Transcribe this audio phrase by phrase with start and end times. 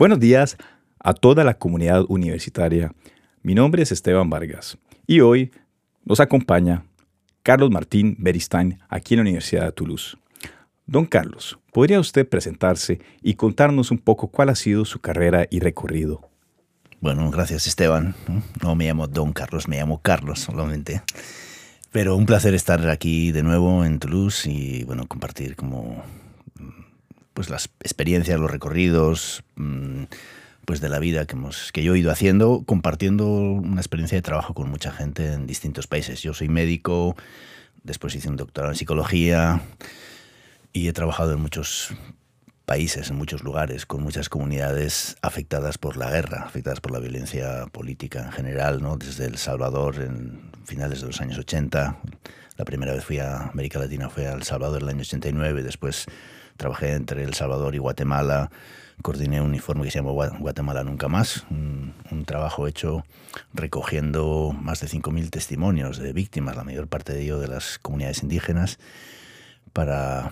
[0.00, 0.56] Buenos días
[0.98, 2.90] a toda la comunidad universitaria.
[3.42, 5.50] Mi nombre es Esteban Vargas y hoy
[6.06, 6.84] nos acompaña
[7.42, 10.16] Carlos Martín Beristain aquí en la Universidad de Toulouse.
[10.90, 15.60] Don Carlos, ¿podría usted presentarse y contarnos un poco cuál ha sido su carrera y
[15.60, 16.28] recorrido?
[17.00, 18.16] Bueno, gracias Esteban.
[18.60, 21.00] No me llamo Don Carlos, me llamo Carlos solamente.
[21.92, 26.02] Pero un placer estar aquí de nuevo en Toulouse y bueno, compartir como
[27.34, 30.02] pues las experiencias, los recorridos mm,
[30.64, 34.22] pues de la vida que, hemos, que yo he ido haciendo, compartiendo una experiencia de
[34.22, 36.20] trabajo con mucha gente en distintos países.
[36.20, 37.14] Yo soy médico,
[37.84, 39.62] después hice un doctorado en psicología
[40.72, 41.94] y he trabajado en muchos
[42.64, 47.66] países, en muchos lugares, con muchas comunidades afectadas por la guerra, afectadas por la violencia
[47.72, 48.96] política en general, ¿no?
[48.96, 51.98] desde El Salvador en finales de los años 80.
[52.56, 55.62] La primera vez fui a América Latina fue a El Salvador en el año 89,
[55.64, 56.06] después
[56.56, 58.50] trabajé entre El Salvador y Guatemala,
[59.02, 61.94] coordiné un informe que se llamó Guatemala Nunca Más, un,
[62.26, 63.04] trabajo hecho
[63.52, 68.22] recogiendo más de 5.000 testimonios de víctimas, la mayor parte de ellos de las comunidades
[68.22, 68.78] indígenas,
[69.72, 70.30] para,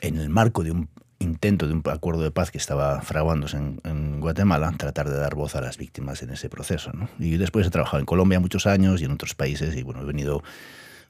[0.00, 4.20] en el marco de un intento de un acuerdo de paz que estaba fraguándose en,
[4.20, 6.92] Guatemala, tratar de dar voz a las víctimas en ese proceso.
[7.18, 10.04] Y después he trabajado en Colombia muchos años y en otros países y bueno, he
[10.04, 10.42] venido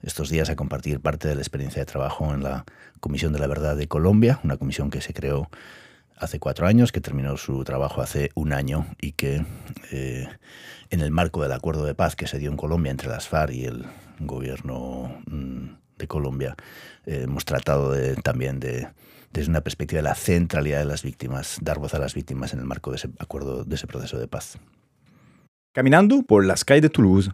[0.03, 2.65] estos días a compartir parte de la experiencia de trabajo en la
[3.01, 5.49] Comisión de la Verdad de Colombia, una comisión que se creó
[6.17, 9.45] hace cuatro años, que terminó su trabajo hace un año y que
[9.91, 10.29] eh,
[10.91, 13.53] en el marco del acuerdo de paz que se dio en Colombia entre las FARC
[13.53, 13.85] y el
[14.21, 16.57] gobierno mm, de Colombia,
[17.07, 18.89] eh, hemos tratado de, también de,
[19.33, 22.61] desde una perspectiva de la centralidad de las víctimas, dar voz a las víctimas en
[22.61, 24.59] el marco de ese acuerdo, de ese proceso de paz.
[25.73, 27.33] Caminando por las calles de Toulouse,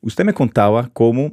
[0.00, 1.32] usted me contaba cómo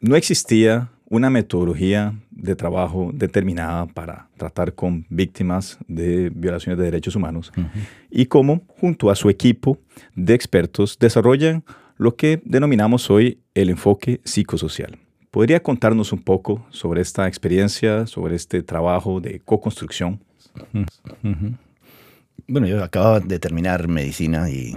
[0.00, 7.16] no existía una metodología de trabajo determinada para tratar con víctimas de violaciones de derechos
[7.16, 7.50] humanos
[8.10, 9.78] y cómo, junto a su equipo
[10.14, 11.64] de expertos, desarrollan
[11.96, 14.98] lo que denominamos hoy el enfoque psicosocial.
[15.38, 20.20] ¿Podría contarnos un poco sobre esta experiencia, sobre este trabajo de co-construcción?
[22.48, 24.76] Bueno, yo acababa de terminar medicina y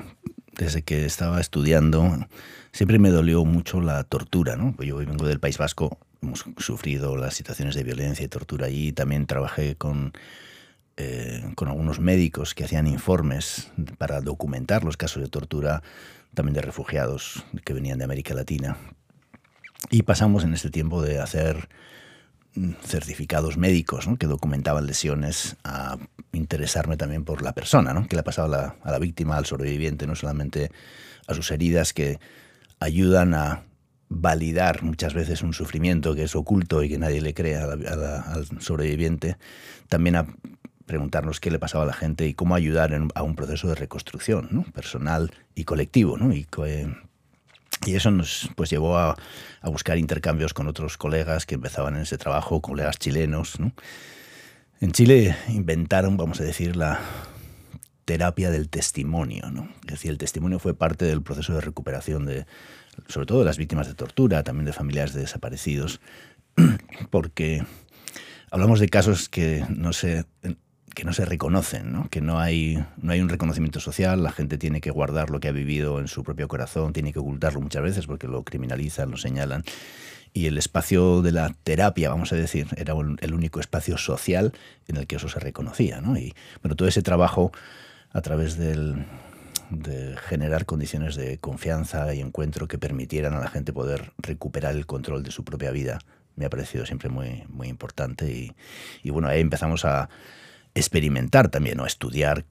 [0.57, 2.27] desde que estaba estudiando
[2.71, 4.75] siempre me dolió mucho la tortura, ¿no?
[4.83, 9.25] Yo vengo del País Vasco, hemos sufrido las situaciones de violencia y tortura allí, también
[9.25, 10.11] trabajé con,
[10.97, 15.81] eh, con algunos médicos que hacían informes para documentar los casos de tortura
[16.35, 18.77] también de refugiados que venían de América Latina.
[19.91, 21.69] Y pasamos en este tiempo de hacer
[22.55, 25.97] mm, certificados médicos que documentaban lesiones a
[26.31, 28.07] interesarme también por la persona, ¿no?
[28.07, 30.71] qué le ha pasado a la, a la víctima, al sobreviviente, no solamente
[31.27, 32.19] a sus heridas que
[32.79, 33.63] ayudan a
[34.13, 39.37] validar muchas veces un sufrimiento que es oculto y que nadie le cree al sobreviviente,
[39.87, 40.27] también a
[40.85, 44.65] preguntarnos qué le pasaba a la gente y cómo ayudar a un proceso de reconstrucción
[44.73, 46.17] personal y colectivo.
[46.33, 46.45] Y,
[47.85, 49.17] y, eso nos pues, llevó a,
[49.63, 53.57] buscar intercambios con otros colegas que empezaban en ese trabajo, colegas chilenos.
[54.79, 56.99] En Chile inventaron, vamos a decir, la,
[58.05, 59.49] terapia del testimonio.
[59.51, 59.69] ¿no?
[59.85, 62.45] Es decir, el testimonio fue parte del proceso de recuperación de,
[63.07, 66.01] sobre todo de las víctimas de tortura, también de familiares de desaparecidos,
[67.09, 67.63] porque
[68.49, 70.25] hablamos de casos que no se
[70.93, 72.09] que no se reconocen, ¿no?
[72.09, 75.47] que no hay, no hay un reconocimiento social, la gente tiene que guardar lo que
[75.47, 79.17] ha vivido en su propio corazón, tiene que ocultarlo muchas veces porque lo criminalizan, lo
[79.17, 79.63] señalan.
[80.33, 84.53] Y el espacio de la terapia, vamos a decir, era el único espacio social
[84.87, 85.99] en el que eso se reconocía.
[85.99, 86.17] ¿no?
[86.17, 87.51] Y bueno, todo ese trabajo
[88.13, 89.05] a través del,
[89.69, 94.85] de generar condiciones de confianza y encuentro que permitieran a la gente poder recuperar el
[94.85, 95.99] control de su propia vida.
[96.35, 98.53] Me ha parecido siempre muy, muy importante y,
[99.03, 100.09] y bueno, ahí empezamos a
[100.75, 102.45] experimentar también o estudiar,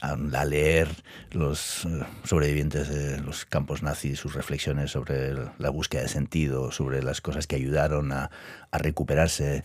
[0.00, 0.88] a, leer
[1.30, 7.02] los eh, sobrevivientes de los campos nazis, sus reflexiones sobre la búsqueda de sentido, sobre
[7.02, 8.30] las cosas que ayudaron a,
[8.70, 9.64] a recuperarse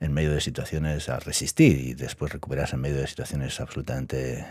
[0.00, 4.46] en medio de situaciones a resistir y después recuperarse en medio de situaciones absolutamente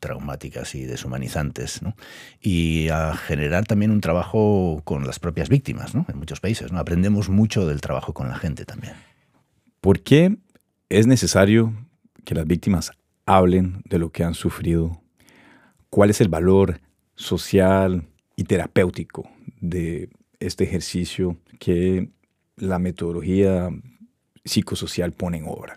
[0.00, 1.94] traumáticas y deshumanizantes, ¿no?
[2.40, 6.06] y a generar también un trabajo con las propias víctimas ¿no?
[6.08, 6.72] en muchos países.
[6.72, 6.80] ¿no?
[6.80, 8.94] Aprendemos mucho del trabajo con la gente también.
[9.80, 10.36] ¿Por qué
[10.90, 11.72] es necesario
[12.24, 12.92] que las víctimas
[13.24, 15.00] hablen de lo que han sufrido?
[15.88, 16.80] ¿Cuál es el valor
[17.14, 18.06] social
[18.36, 20.10] y terapéutico de
[20.40, 22.10] este ejercicio que
[22.56, 23.70] la metodología
[24.44, 25.76] psicosocial pone en obra?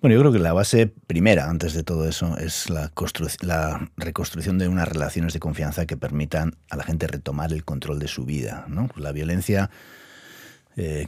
[0.00, 2.90] Bueno, yo creo que la base primera, antes de todo eso, es la,
[3.96, 8.08] reconstrucción de unas relaciones de confianza que permitan a la gente retomar el control de
[8.08, 8.64] su vida.
[8.68, 8.88] ¿no?
[8.96, 9.70] La violencia
[10.76, 11.04] eh,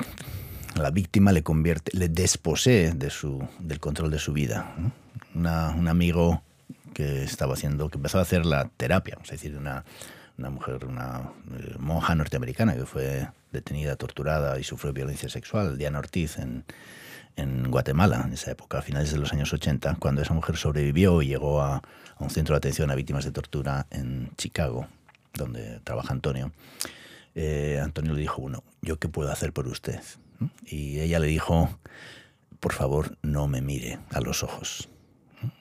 [0.77, 4.75] la víctima le convierte, le desposee de su, del control de su vida.
[5.35, 6.43] un amigo
[6.95, 9.85] que estaba haciendo, que empezó a hacer la terapia, es decir, una,
[10.39, 15.99] una mujer, una eh, monja norteamericana que fue detenida, torturada y sufrió violencia sexual, Diana
[15.99, 16.65] Ortiz, en,
[17.37, 21.23] en Guatemala, en esa época, a finales de los años 80, cuando esa mujer sobrevivió
[21.23, 21.83] y llegó a, a
[22.19, 24.87] un centro de atención a víctimas de tortura en Chicago,
[25.35, 26.53] donde trabaja Antonio.
[27.35, 30.01] Eh, Antonio le dijo, bueno, ¿yo qué puedo hacer por usted?
[30.67, 31.79] Y ella le dijo,
[32.61, 34.89] por favor, no me mire a los ojos.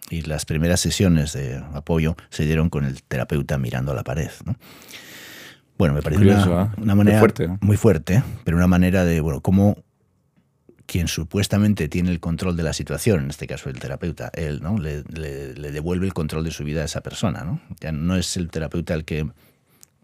[0.09, 4.29] Y las primeras sesiones de apoyo se dieron con el terapeuta mirando a la pared.
[5.77, 6.95] Bueno, me parece una, ¿eh?
[6.95, 7.21] manera
[7.61, 9.83] muy fuerte, pero una manera de, bueno, cómo
[10.85, 14.77] quien supuestamente tiene el control de la situación, en este caso el terapeuta, él, ¿no?
[14.77, 17.61] Le, le, devuelve el control de su vida a esa persona, ¿no?
[17.79, 19.25] Ya no es el terapeuta el que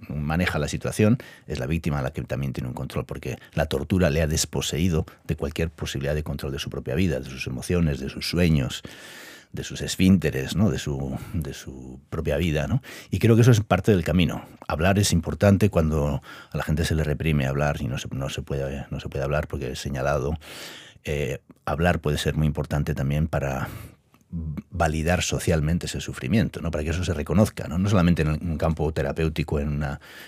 [0.09, 1.17] maneja la situación,
[1.47, 5.05] es la víctima la que también tiene un control, porque la tortura le ha desposeído
[5.25, 8.83] de cualquier posibilidad de control de su propia vida, de sus emociones, de sus sueños,
[9.51, 10.69] de sus esfínteres, ¿no?
[10.69, 12.67] de, su, de su propia vida.
[12.67, 12.81] ¿no?
[13.09, 14.45] Y creo que eso es parte del camino.
[14.67, 16.21] Hablar es importante cuando
[16.51, 19.09] a la gente se le reprime hablar y no se, no se, puede, no se
[19.09, 20.35] puede hablar porque es señalado.
[21.03, 23.69] Eh, hablar puede ser muy importante también para,
[24.29, 26.69] validar socialmente ese sufrimiento, ¿no?
[26.69, 29.83] para que eso se reconozca, no, no solamente en un campo terapéutico, en,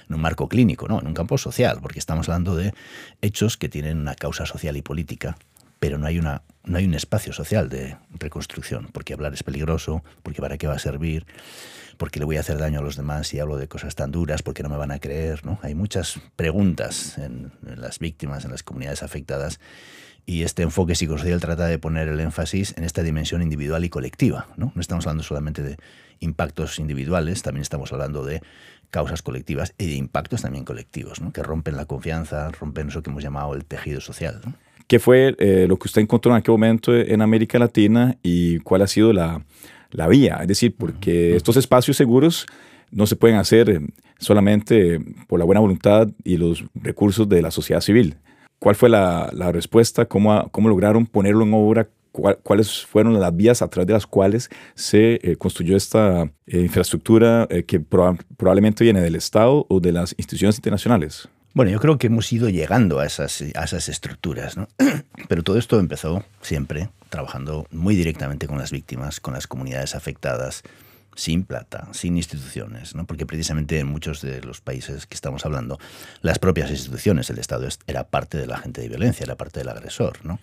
[0.09, 2.73] un marco clínico, no, en un campo social, porque estamos hablando de
[3.21, 5.37] hechos que tienen una causa social y política,
[5.79, 10.03] pero no hay, una, no hay un espacio social de reconstrucción, porque hablar es peligroso,
[10.23, 11.25] porque para qué va a servir,
[11.97, 14.41] porque le voy a hacer daño a los demás si hablo de cosas tan duras,
[14.41, 15.45] porque no me van a creer.
[15.45, 15.59] ¿no?
[15.61, 19.59] Hay muchas preguntas en las víctimas, en las comunidades afectadas,
[20.25, 24.47] y este enfoque psicosocial trata de poner el énfasis en esta dimensión individual y colectiva.
[24.57, 25.77] No, no estamos hablando solamente de
[26.19, 28.41] impactos individuales, también estamos hablando de
[28.89, 31.31] causas colectivas y de impactos también colectivos, ¿no?
[31.31, 34.41] que rompen la confianza, rompen eso que hemos llamado el tejido social.
[34.87, 38.81] ¿Qué fue eh, lo que usted encontró en aquel momento en América Latina y cuál
[38.81, 39.43] ha sido la,
[39.91, 40.39] la vía?
[40.41, 42.47] Es decir, porque estos espacios seguros
[42.91, 43.81] no se pueden hacer
[44.17, 48.15] solamente por la buena voluntad y los recursos de la sociedad civil.
[48.59, 50.05] ¿Cuál fue la, la respuesta?
[50.05, 51.89] ¿Cómo, ¿Cómo, lograron ponerlo en obra?
[52.11, 57.47] ¿Cuáles fueron las vías a través de las cuales se eh, construyó esta eh, infraestructura
[57.49, 61.29] eh, que probablemente viene del Estado o de las instituciones internacionales?
[61.53, 64.67] Bueno, yo creo que hemos ido llegando a esas, a esas estructuras, ¿no?
[65.29, 70.63] pero todo esto empezó siempre trabajando muy directamente con las víctimas, con las comunidades afectadas,
[71.19, 73.05] sin plata, sin instituciones, ¿no?
[73.05, 75.77] porque precisamente en muchos de los países que estamos hablando,
[76.21, 79.67] las propias instituciones, el Estado era parte de la agente de violencia, era parte del
[79.67, 80.39] agresor, ¿no?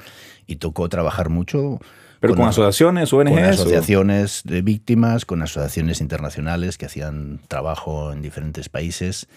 [0.46, 1.80] y tocó trabajar mucho.
[2.20, 3.30] Pero con, asociaciones, ONGs.
[3.30, 9.28] Con asociaciones de víctimas, con asociaciones internacionales que hacían trabajo en diferentes países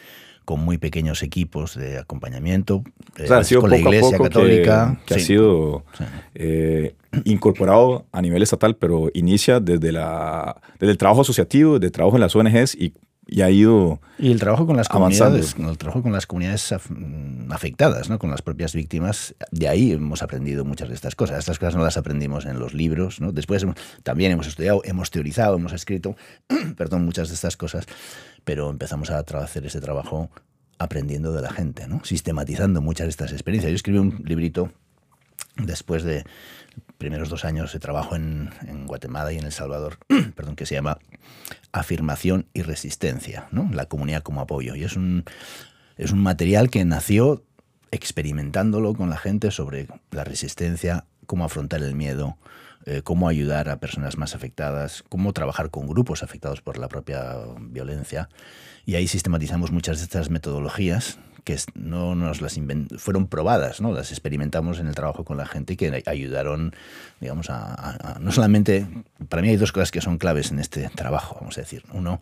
[0.50, 2.84] con muy pequeños equipos de acompañamiento,
[3.60, 5.00] con la Iglesia Católica.
[5.06, 5.84] Que, ha sido
[6.34, 11.92] eh, incorporado a nivel estatal, pero inicia desde, la, desde el trabajo asociativo, desde el
[11.92, 12.96] trabajo en las ONGs y,
[13.28, 16.74] y ha ido Y el trabajo con las comunidades, el trabajo con las comunidades
[17.52, 18.18] afectadas, ¿no?
[18.18, 21.38] con las propias víctimas, de ahí hemos aprendido muchas de estas cosas.
[21.38, 23.32] Estas cosas no las aprendimos en los libros, ¿no?
[23.32, 23.68] Después
[24.02, 26.16] también hemos estudiado, hemos teorizado, hemos escrito,
[26.76, 27.86] perdón, muchas de estas cosas
[28.50, 30.32] pero empezamos a hacer ese trabajo
[30.80, 32.04] aprendiendo de la gente, ¿no?
[32.04, 33.70] sistematizando muchas de estas experiencias.
[33.70, 34.72] Yo escribí un librito
[35.58, 36.26] después de
[36.98, 38.50] primeros dos años de trabajo en,
[38.88, 39.98] Guatemala y en El Salvador,
[40.36, 40.98] perdón, que se llama
[41.72, 43.70] Afirmación y Resistencia, ¿no?
[43.72, 44.76] la comunidad como apoyo.
[44.76, 45.26] Y es un,
[45.98, 47.44] es un material que nació
[47.92, 52.38] experimentándolo con la gente sobre la resistencia, cómo afrontar el miedo,
[52.86, 57.36] eh, cómo ayudar a personas más afectadas, cómo trabajar con grupos afectados por la propia
[57.60, 58.30] violencia.
[58.86, 62.60] Y ahí sistematizamos muchas de estas metodologías que no nos las
[62.98, 63.92] fueron probadas, ¿no?
[63.92, 66.76] Las experimentamos en el trabajo con la gente y que ayudaron,
[67.20, 68.88] digamos, a, no solamente,
[69.30, 71.84] para mí hay dos cosas que son claves en este trabajo, vamos a decir.
[71.92, 72.22] Uno,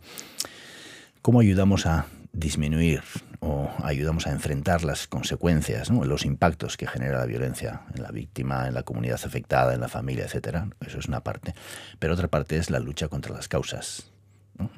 [1.22, 3.02] cómo ayudamos a disminuir
[3.40, 8.66] o ayudamos a enfrentar las consecuencias, los impactos que genera la violencia en la víctima,
[8.66, 10.68] en la comunidad afectada, en la familia, etcétera.
[10.84, 11.54] Eso es una parte.
[11.98, 14.10] Pero otra parte es la lucha contra las causas.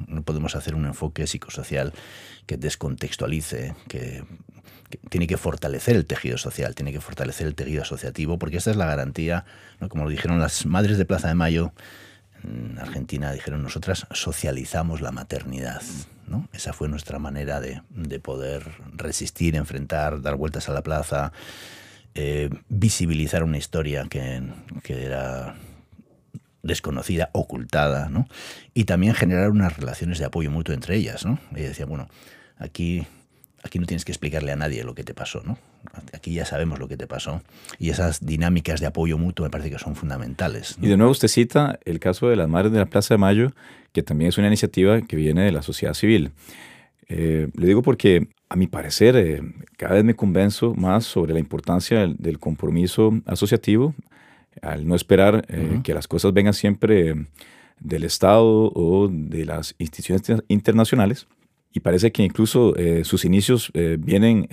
[0.07, 1.95] No, podemos hacer un enfoque psicosocial
[2.47, 4.25] que descontextualice, que,
[5.09, 8.77] tiene que fortalecer el tejido social, tiene que fortalecer el tejido asociativo, porque esta es
[8.77, 9.45] la garantía,
[9.89, 11.73] como lo dijeron las madres de Plaza de Mayo
[12.45, 15.83] en Argentina, dijeron nosotras socializamos la maternidad.
[16.53, 17.81] Esa fue nuestra manera de,
[18.21, 21.33] poder resistir, enfrentar, dar vueltas a la plaza,
[22.15, 24.43] eh, visibilizar una historia que,
[24.85, 25.57] que era
[26.63, 28.29] desconocida, ocultada, ¿no?
[28.75, 31.39] Y también generar unas relaciones de apoyo mutuo entre ellas, ¿no?
[31.53, 32.09] Y decía, bueno,
[32.59, 33.07] aquí,
[33.63, 35.59] aquí no tienes que explicarle a nadie lo que te pasó, ¿no?
[36.13, 37.43] Aquí ya sabemos lo que te pasó.
[37.79, 40.77] Y esas dinámicas de apoyo mutuo me parece que son fundamentales.
[40.81, 43.53] Y de nuevo usted cita el caso de las Madres de la Plaza de Mayo,
[43.93, 46.33] que también es una iniciativa que viene de la sociedad civil.
[47.09, 49.43] Eh, le digo porque, a mi parecer, eh,
[49.77, 53.95] cada vez me convenzo más sobre la importancia del compromiso asociativo
[54.63, 57.15] al no esperar eh, que las cosas vengan siempre
[57.81, 61.27] del Estado o de las instituciones internacionales.
[61.73, 64.49] Y parece que incluso eh, sus inicios eh, vienen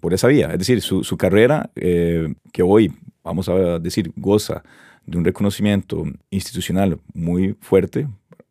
[0.00, 0.50] por esa vía.
[0.52, 2.92] Es decir, su, su carrera, que hoy,
[3.24, 4.62] vamos a decir, goza
[5.06, 8.06] de un reconocimiento institucional muy fuerte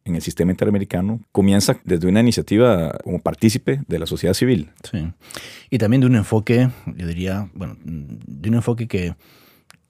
[0.08, 4.70] en el sistema interamericano, comienza desde una iniciativa como partícipe de la sociedad civil.
[4.90, 5.08] Sí.
[5.70, 9.16] Y también de un enfoque, yo diría, bueno, de un enfoque que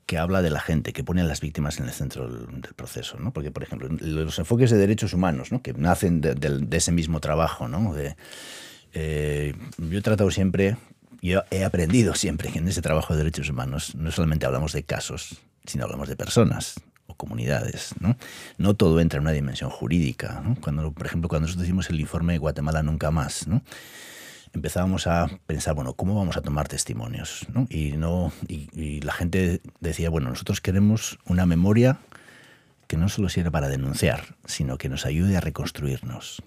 [0.07, 3.19] que habla de la gente, que pone a las víctimas en el centro del, proceso,
[3.19, 3.31] ¿no?
[3.33, 5.61] Porque, por ejemplo, los enfoques de derechos humanos, ¿no?
[5.61, 7.93] que nacen de, ese mismo trabajo, ¿no?
[8.93, 10.77] Eh, yo he tratado siempre,
[11.21, 14.83] yo he aprendido siempre que en ese trabajo de derechos humanos no solamente hablamos de
[14.83, 18.15] casos, sino hablamos de personas o comunidades, ¿no?
[18.57, 20.55] No todo entra en una dimensión jurídica, ¿no?
[20.61, 23.61] Cuando, por ejemplo, cuando nosotros decimos el informe de Guatemala Nunca Más, ¿no?
[24.57, 27.45] Empezábamos a pensar, bueno, ¿cómo vamos a tomar testimonios?
[27.69, 31.99] Y, no, y, la gente decía, bueno, nosotros queremos una memoria
[32.87, 36.41] que no solo sirva para denunciar, sino que nos ayude a reconstruirnos.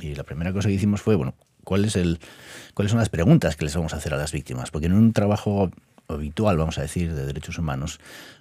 [0.00, 2.18] Y la primera cosa que hicimos fue, bueno, ¿cuál es el,
[2.74, 4.70] ¿cuáles son las preguntas que les vamos a hacer a las víctimas?
[4.70, 5.70] Porque en un trabajo
[6.08, 8.00] habitual, vamos a decir, de derechos humanos,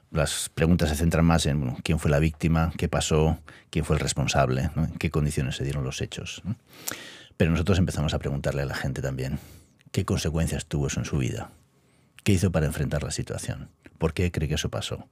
[0.10, 3.38] las preguntas se centran más en quién fue la víctima, qué pasó,
[3.70, 6.42] quién fue el responsable, en qué condiciones se dieron los hechos.
[7.42, 9.40] Pero nosotros empezamos a preguntarle a la gente también
[9.92, 11.50] qué consecuencias tuvo eso en su vida,
[12.24, 15.08] qué hizo para enfrentar la situación, por qué cree que eso pasó,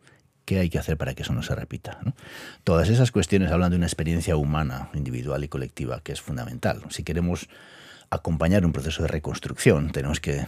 [0.46, 1.98] qué hay que hacer para que eso no se repita.
[2.64, 6.84] Todas esas cuestiones hablan de una experiencia humana, individual y colectiva que es fundamental.
[6.90, 7.50] Si queremos
[8.12, 10.46] acompañar un proceso de reconstrucción, tenemos que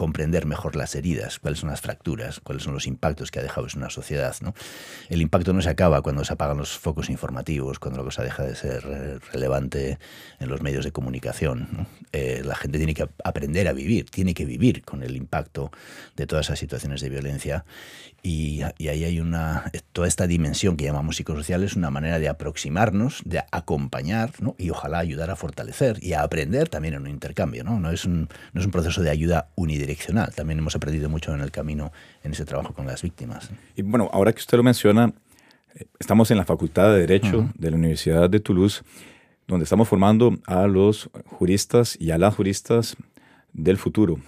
[0.00, 3.66] comprender mejor las heridas, cuáles son las fracturas, cuáles son los impactos que ha dejado
[3.70, 4.34] en una sociedad.
[4.40, 4.54] ¿no?
[5.10, 8.42] El impacto no se acaba cuando se apagan los focos informativos, cuando la cosa deja
[8.44, 8.82] de ser
[9.30, 9.98] relevante
[10.38, 11.86] en los medios de comunicación.
[12.12, 15.70] Eh, la gente tiene que aprender a vivir, tiene que vivir con el impacto
[16.16, 17.66] de todas esas situaciones de violencia
[18.22, 23.22] y, ahí hay una, toda esta dimensión que llamamos psicosocial es una manera de aproximarnos,
[23.24, 27.64] de acompañar y ojalá ayudar a fortalecer y a aprender también en un intercambio.
[27.64, 30.34] No, no, es, un, no es un proceso de ayuda unidireccional.
[30.34, 33.50] También hemos aprendido mucho en el camino en ese trabajo con las víctimas.
[33.74, 35.12] Y bueno, ahora que usted lo menciona,
[35.74, 38.82] eh, estamos en la Facultad de Derecho de la Universidad de Toulouse,
[39.46, 42.96] donde estamos formando a los juristas y a las juristas
[43.52, 44.18] del futuro.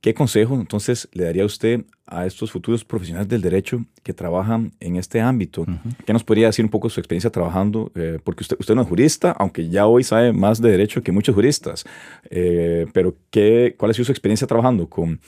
[0.00, 4.96] ¿Qué consejo entonces le daría usted a estos futuros profesionales del derecho que trabajan en
[4.96, 5.66] este ámbito?
[6.06, 7.90] ¿Qué nos podría decir un poco su experiencia trabajando?
[7.96, 11.10] Eh, porque usted, usted no es jurista, aunque ya hoy sabe más de derecho que
[11.10, 11.84] muchos juristas.
[12.30, 15.20] Eh, pero ¿qué, ¿cuál ha sido su experiencia trabajando con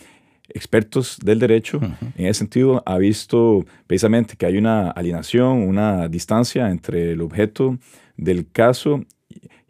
[0.49, 1.81] expertos del derecho?
[2.17, 7.79] En ese sentido, ¿ha visto precisamente que hay una alienación, una distancia entre el objeto
[8.17, 9.05] del caso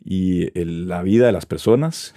[0.04, 2.14] y la vida de las personas?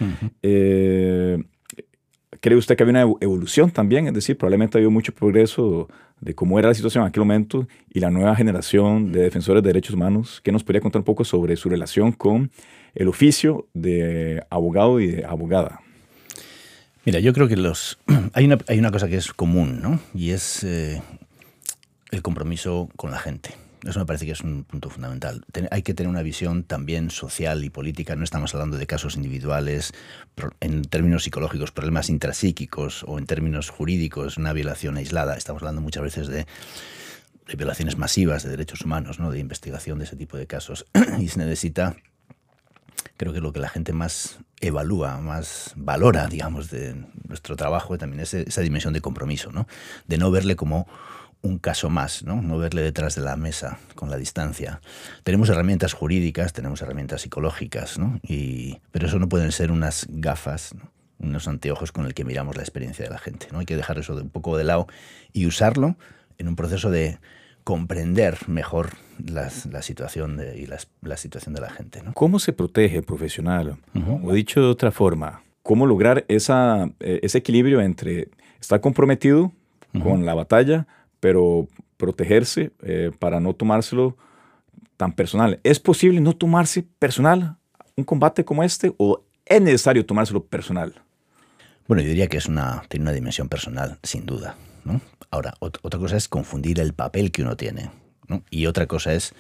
[2.44, 4.06] ¿Cree usted que había una evolución también?
[4.06, 5.88] Es decir, probablemente ha habido mucho progreso
[6.20, 9.68] de cómo era la situación en aquel momento y la nueva generación de defensores de
[9.68, 10.42] derechos humanos.
[10.44, 12.52] ¿Qué nos podría contar un poco sobre su relación con
[12.96, 15.80] el oficio de abogado y de abogada?
[17.06, 17.98] Mira, yo creo que los
[18.34, 20.02] hay una, hay una cosa que es común, ¿no?
[20.14, 21.02] Y es eh,
[22.12, 23.52] el compromiso con la gente.
[23.86, 25.46] Eso me parece que es un punto fundamental.
[25.72, 28.16] hay que tener una visión también social y política.
[28.16, 29.94] No estamos hablando de casos individuales,
[30.62, 35.36] en términos psicológicos, problemas intrapsíquicos o en términos jurídicos, una violación aislada.
[35.36, 36.48] Estamos hablando muchas veces de,
[37.58, 39.32] violaciones masivas de derechos humanos, ¿no?
[39.32, 40.86] de investigación de ese tipo de casos.
[41.20, 41.98] y se necesita,
[43.18, 46.96] creo que lo que la gente más evalúa, más valora, digamos, de
[47.28, 49.68] nuestro trabajo también es esa dimensión de compromiso, ¿no?
[50.08, 50.88] de no verle como
[51.44, 52.42] un caso más, ¿no?
[52.42, 54.82] no verle detrás de la mesa con la distancia.
[55.24, 58.20] Tenemos herramientas jurídicas, tenemos herramientas psicológicas, ¿no?
[58.24, 60.74] y, pero eso no pueden ser unas gafas,
[61.20, 63.48] unos anteojos con el que miramos la experiencia de la gente.
[63.52, 63.60] ¿no?
[63.60, 64.88] Hay que dejar eso de un poco de lado
[65.34, 65.98] y usarlo
[66.38, 67.20] en un proceso de
[67.66, 68.92] comprender mejor
[69.26, 72.02] la situación de, y la, situación de la gente.
[72.04, 72.14] ¿no?
[72.14, 73.78] ¿Cómo se protege el profesional?
[74.24, 78.30] O dicho de otra forma, ¿cómo lograr esa, eh, ese equilibrio entre
[78.62, 79.52] estar comprometido
[80.02, 80.88] con la batalla,
[81.24, 84.18] pero protegerse eh, para no tomárselo
[84.98, 85.62] tan personal.
[85.64, 87.56] ¿Es posible no tomarse personal
[87.96, 91.02] un combate como este o es necesario tomárselo personal?
[91.88, 94.58] Bueno, yo diría que es una, tiene una dimensión personal, sin duda.
[94.84, 95.00] ¿no?
[95.32, 97.90] Ahora, otra cosa es confundir el papel que uno tiene.
[98.28, 98.44] ¿no?
[98.50, 99.34] Y otra cosa es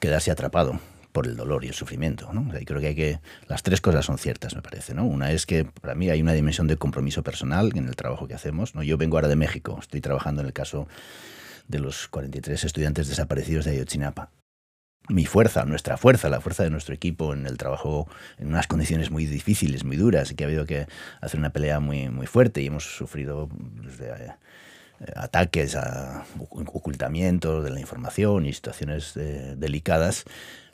[0.00, 0.80] quedarse atrapado
[1.26, 2.32] el dolor y el sufrimiento.
[2.32, 2.48] ¿no?
[2.64, 3.20] creo que hay que.
[3.46, 4.94] Las tres cosas son ciertas, me parece.
[4.94, 5.04] ¿no?
[5.04, 8.34] Una es que para mí hay una dimensión de compromiso personal en el trabajo que
[8.34, 8.74] hacemos.
[8.74, 8.82] ¿no?
[8.82, 10.88] Yo vengo ahora de México, estoy trabajando en el caso
[11.66, 14.30] de los 43 estudiantes desaparecidos de Ayotzinapa.
[15.08, 19.10] Mi fuerza, nuestra fuerza, la fuerza de nuestro equipo en el trabajo en unas condiciones
[19.10, 20.86] muy difíciles, muy duras, y que ha habido que
[21.22, 23.48] hacer una pelea muy, muy fuerte y hemos sufrido
[23.82, 24.34] desde,
[25.00, 30.24] eh, ataques a ocultamiento de la información y situaciones eh, delicadas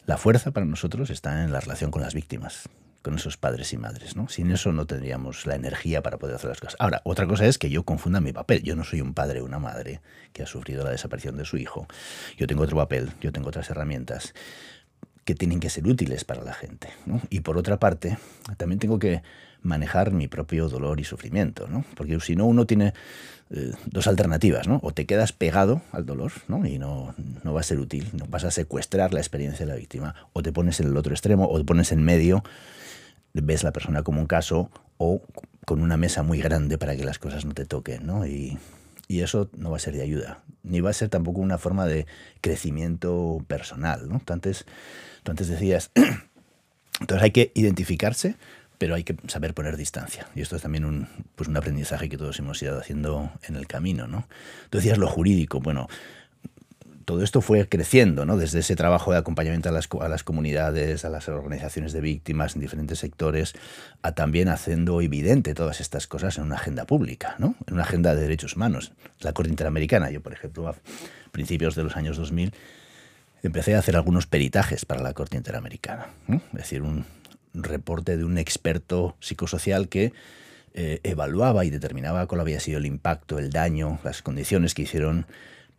[0.07, 2.69] la fuerza para nosotros está en la relación con las víctimas,
[3.03, 4.17] con esos padres y madres.
[4.17, 4.29] ¿no?
[4.29, 6.77] Sin eso no tendríamos la energía para poder hacer las cosas.
[6.79, 8.63] Ahora, otra cosa es que yo confunda mi papel.
[8.63, 10.01] Yo no soy un padre o una madre
[10.33, 11.87] que ha sufrido la desaparición de su hijo.
[12.37, 14.35] Yo tengo otro papel, yo tengo otras herramientas
[15.25, 16.91] que tienen que ser útiles para la gente.
[17.31, 18.19] Y por otra parte,
[18.59, 19.23] también tengo que
[19.65, 21.85] manejar mi propio dolor y sufrimiento, ¿no?
[21.97, 22.95] porque si no uno tiene
[23.51, 24.81] eh, dos alternativas, ¿no?
[24.83, 26.67] O te quedas pegado al dolor, ¿no?
[26.67, 29.79] Y no, no va a ser útil, no vas a secuestrar la experiencia de la
[29.79, 32.43] víctima, o te pones en el otro extremo, o te pones en medio,
[33.35, 35.23] ves la persona como un caso, o
[35.67, 38.27] con una mesa muy grande para que las cosas no te toquen, ¿no?
[38.27, 38.59] Y,
[39.09, 41.87] y eso no va a ser de ayuda, ni va a ser tampoco una forma
[41.87, 42.07] de
[42.41, 44.23] crecimiento personal, ¿no?
[44.25, 44.65] Tú antes,
[45.23, 45.91] tú antes decías,
[47.01, 48.37] entonces hay que identificarse,
[48.85, 50.27] pero hay que saber poner distancia.
[50.35, 53.67] Y esto es también un, pues un aprendizaje que todos hemos ido haciendo en el
[53.67, 54.07] camino.
[54.07, 54.29] ¿no?
[54.69, 55.59] Tú decías lo jurídico.
[55.59, 55.89] Bueno,
[57.07, 58.37] todo esto fue creciendo, ¿no?
[58.37, 62.57] desde ese trabajo de acompañamiento a las, a las, comunidades, a las organizaciones de víctimas
[62.57, 63.55] en diferentes sectores,
[64.03, 67.55] a también haciendo evidente todas estas cosas en una agenda pública, ¿no?
[67.67, 68.93] en una agenda de derechos humanos.
[69.21, 70.75] La Corte Interamericana, yo por ejemplo, a
[71.33, 72.53] principios de los años 2000,
[73.43, 76.09] empecé a hacer algunos peritajes para la Corte Interamericana.
[76.29, 77.07] Es decir, un,
[77.55, 80.13] reporte de un experto psicosocial que
[80.75, 85.27] eh, evaluaba y determinaba cuál había sido el impacto, el daño, las condiciones que hicieron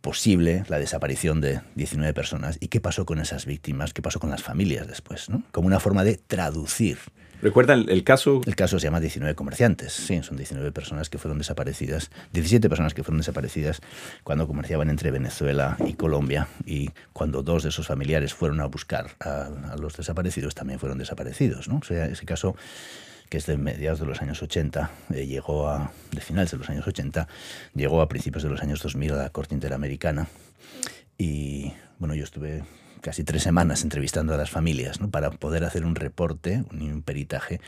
[0.00, 4.30] posible la desaparición de 19 personas y qué pasó con esas víctimas, qué pasó con
[4.30, 5.42] las familias después, ¿no?
[5.52, 6.98] como una forma de traducir
[7.42, 8.40] ¿Recuerda el, caso?
[8.46, 9.92] El caso se llama 19 comerciantes.
[9.92, 13.80] Sí, son 19 personas que fueron desaparecidas, 17 personas que fueron desaparecidas
[14.24, 19.10] cuando comerciaban entre Venezuela y Colombia y cuando dos de sus familiares fueron a buscar
[19.20, 21.68] a, los desaparecidos también fueron desaparecidos.
[21.68, 21.78] ¿no?
[21.78, 22.56] O sea, ese caso
[23.28, 26.70] que es de mediados de los años 80, eh, llegó a, de finales de los
[26.70, 27.26] años 80,
[27.74, 30.28] llegó a principios de los años 2000 a la Corte Interamericana
[31.18, 32.62] y bueno, yo estuve
[33.06, 35.08] casi tres semanas entrevistando a las familias ¿no?
[35.08, 37.60] para poder hacer un reporte, un, peritaje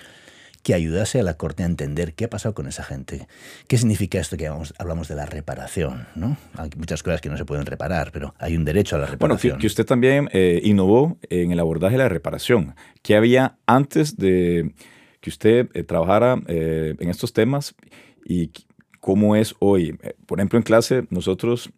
[0.64, 3.29] que ayudase a la Corte a entender qué ha pasado con esa gente,
[3.68, 6.09] qué significa esto que hablamos, de la reparación.
[6.16, 6.37] ¿no?
[6.57, 9.53] Hay muchas cosas que no se pueden reparar, pero hay un derecho a la reparación.
[9.53, 12.74] Bueno, que, usted también eh, innovó en el abordaje de la reparación.
[13.03, 14.74] ¿Qué había antes de
[15.20, 17.77] que usted eh, trabajara eh, en estos temas
[18.24, 18.51] y
[18.98, 19.96] cómo es hoy?
[20.27, 21.70] por ejemplo, en clase nosotros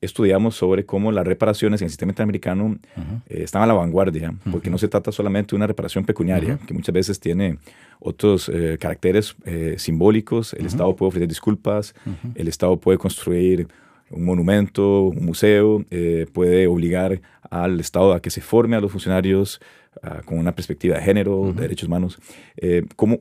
[0.00, 2.78] estudiamos sobre cómo las reparaciones en el sistema interamericano
[3.28, 6.74] eh, están a la vanguardia, porque no se trata solamente de una reparación pecuniaria, que
[6.74, 7.58] muchas veces tiene
[7.98, 10.52] otros eh, caracteres eh, simbólicos.
[10.54, 11.94] El Estado puede ofrecer disculpas,
[12.34, 13.68] el Estado puede construir
[14.10, 15.84] un monumento, un museo,
[16.32, 19.60] puede obligar al Estado a que se forme a los funcionarios
[20.02, 22.18] ah, con una perspectiva de género, de derechos humanos.
[22.94, 23.20] ¿cómo?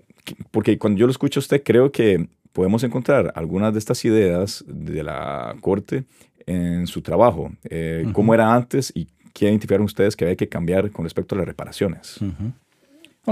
[0.52, 4.64] Porque cuando yo lo escucho a usted, creo que podemos encontrar algunas de estas ideas
[4.68, 6.04] de la Corte
[6.46, 7.52] en su trabajo.
[7.64, 11.40] Eh, ¿Cómo era antes y qué identificaron ustedes que había que cambiar con respecto a
[11.40, 12.20] las reparaciones?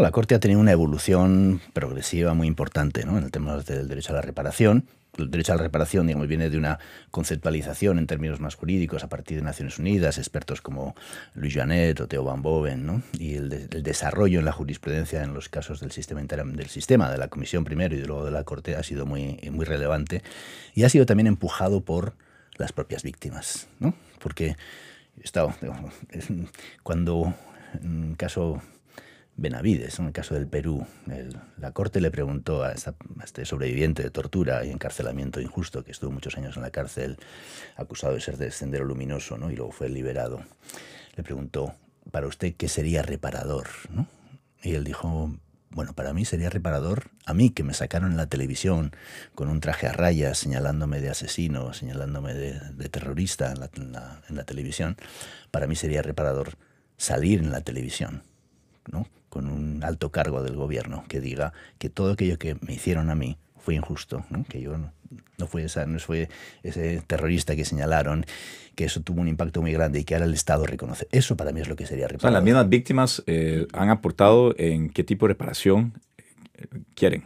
[0.01, 3.17] la Corte ha tenido una evolución progresiva muy importante ¿no?
[3.17, 4.87] en el tema del derecho a la reparación.
[5.15, 6.79] El derecho a la reparación digamos, viene de una
[7.11, 10.95] conceptualización en términos más jurídicos a partir de Naciones Unidas, expertos como
[11.35, 13.03] Luis Janet o Theo Van Boven, ¿no?
[13.19, 17.27] y el, desarrollo en la jurisprudencia en los casos del sistema, del sistema, de la
[17.27, 20.23] Comisión primero y luego de la Corte, ha sido muy, muy relevante
[20.73, 22.15] y ha sido también empujado por
[22.57, 23.93] las propias víctimas, ¿no?
[24.19, 24.55] Porque
[25.21, 25.53] estado,
[26.83, 27.33] cuando
[27.81, 28.61] en el caso
[29.35, 30.85] Benavides, en el caso del Perú,
[31.57, 36.37] la corte le preguntó a, este sobreviviente de tortura y encarcelamiento injusto, que estuvo muchos
[36.37, 37.17] años en la cárcel,
[37.75, 39.49] acusado de ser de Sendero Luminoso, ¿no?
[39.49, 40.43] y luego fue liberado,
[41.15, 41.73] le preguntó,
[42.11, 43.67] para usted, ¿qué sería reparador?
[44.61, 45.35] Y él dijo,
[45.73, 48.95] bueno, para mí sería reparador, a mí que me sacaron en la televisión
[49.35, 54.97] con un traje a rayas señalándome de asesino, señalándome de, terrorista en la, televisión,
[55.51, 56.57] para mí sería reparador
[56.97, 58.23] salir en la televisión,
[58.91, 59.07] ¿no?
[59.29, 63.15] con un alto cargo del gobierno que diga que todo aquello que me hicieron a
[63.15, 64.77] mí fue injusto, que yo
[65.37, 66.29] no, fue esa, no fue
[66.63, 68.25] ese terrorista que señalaron,
[68.75, 71.07] que eso tuvo un impacto muy grande y que ahora el Estado reconoce.
[71.11, 72.33] Eso para mí es lo que sería reparar.
[72.33, 75.93] las mismas víctimas eh, han aportado en qué tipo de reparación
[76.57, 77.23] eh, quieren.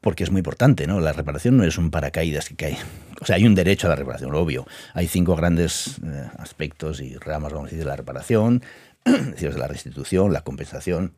[0.00, 1.00] porque es muy importante, ¿no?
[1.00, 2.78] La reparación no es un paracaídas que cae.
[3.20, 4.64] O sea, hay un derecho a la reparación, obvio.
[4.94, 8.62] Hay cinco grandes eh, aspectos y ramas, vamos a decir, de la reparación,
[9.04, 11.12] de la restitución, la compensación,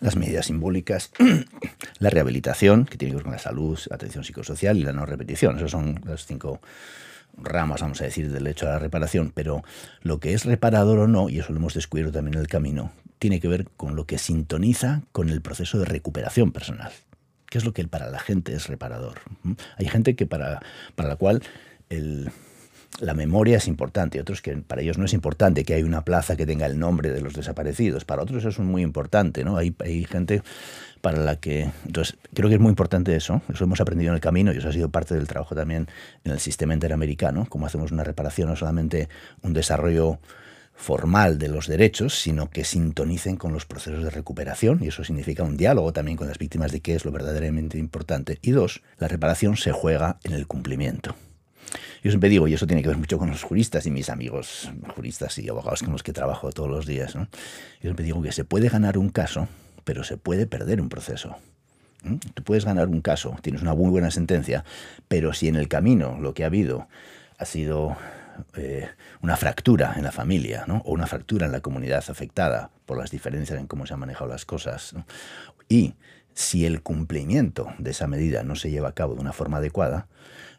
[0.00, 1.10] las medidas simbólicas,
[1.98, 5.06] la rehabilitación, que tiene que ver con la salud, la atención psicosocial y la no
[5.06, 5.56] repetición.
[5.56, 6.60] Esos son las cinco
[7.36, 9.32] ramas, vamos a decir, del hecho a la reparación.
[9.34, 9.62] Pero
[10.02, 12.92] lo que es reparador o no, y eso lo hemos descubierto también en el camino,
[13.18, 16.92] tiene que ver con lo que sintoniza con el proceso de recuperación personal.
[17.48, 19.20] ¿Qué es lo que para la gente es reparador?
[19.76, 20.62] Hay gente que para,
[20.94, 21.42] para la cual
[21.90, 22.30] el,
[23.00, 26.36] la memoria es importante, otros que para ellos no es importante que hay una plaza
[26.36, 29.56] que tenga el nombre de los desaparecidos, para otros eso es muy importante, ¿no?
[29.56, 30.42] Hay, hay gente
[31.00, 31.70] para la que...
[31.84, 34.68] Entonces, creo que es muy importante eso, eso hemos aprendido en el camino y eso
[34.68, 35.88] ha sido parte del trabajo también
[36.24, 39.08] en el sistema interamericano, cómo hacemos una reparación, no solamente
[39.42, 40.20] un desarrollo
[40.74, 45.42] formal de los derechos, sino que sintonicen con los procesos de recuperación, y eso significa
[45.42, 48.38] un diálogo también con las víctimas de qué es lo verdaderamente importante.
[48.42, 51.14] Y dos, la reparación se juega en el cumplimiento.
[52.02, 54.70] Yo siempre digo, y eso tiene que ver mucho con los juristas y mis amigos
[54.94, 57.26] juristas y abogados con los que trabajo todos los días, yo
[57.80, 59.48] siempre digo que se puede ganar un caso,
[59.84, 61.36] pero se puede perder un proceso.
[62.34, 64.64] Tú puedes ganar un caso, tienes una muy buena sentencia,
[65.06, 66.88] pero si en el camino lo que ha habido
[67.38, 67.96] ha sido
[68.56, 68.88] eh,
[69.20, 73.58] una fractura en la familia, o una fractura en la comunidad afectada por las diferencias
[73.58, 74.94] en cómo se han manejado las cosas,
[75.68, 75.94] y
[76.34, 80.08] si el cumplimiento de esa medida no se lleva a cabo de una forma adecuada,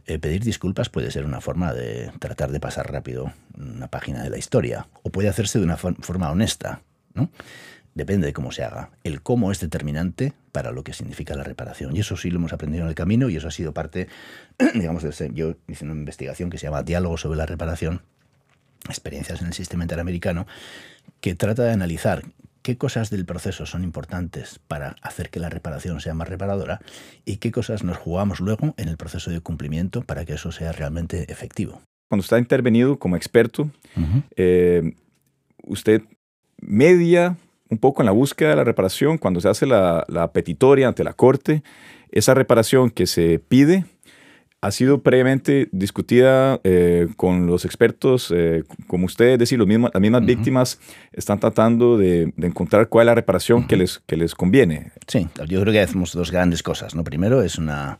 [0.05, 4.29] eh, pedir disculpas puede ser una forma de tratar de pasar rápido una página de
[4.29, 6.81] la historia, o puede hacerse de una forma honesta,
[7.13, 7.29] ¿no?
[7.95, 8.89] Depende de cómo se haga.
[9.03, 11.95] El cómo es determinante para lo que significa la reparación.
[11.95, 14.07] Y eso sí lo hemos aprendido en el camino y eso ha sido parte,
[14.73, 18.01] digamos, de yo hice una investigación que se llama Diálogo sobre la reparación,
[18.89, 20.47] experiencias en el sistema interamericano,
[21.21, 22.23] que trata de analizar
[22.63, 26.79] qué cosas del proceso son importantes para hacer que la reparación sea más reparadora
[27.25, 30.71] y qué cosas nos jugamos luego en el proceso de cumplimiento para que eso sea
[30.71, 31.81] realmente efectivo.
[32.09, 33.69] Cuando ha intervenido como experto,
[34.35, 34.93] eh,
[35.63, 36.01] usted
[36.59, 37.37] media
[37.69, 41.03] un poco en la búsqueda de la reparación, cuando se hace la, la petitoria ante
[41.03, 41.63] la corte,
[42.11, 43.85] esa reparación que se pide
[44.63, 49.91] ha sido previamente discutida eh, con los expertos, eh, como ustedes, es decir, los mismos,
[49.93, 50.79] las mismas víctimas
[51.11, 54.93] están tratando de, encontrar cuál es la reparación que, les, que les conviene.
[55.05, 56.95] Sí, yo creo que hacemos dos grandes cosas.
[56.95, 57.03] ¿no?
[57.03, 57.99] Primero es una,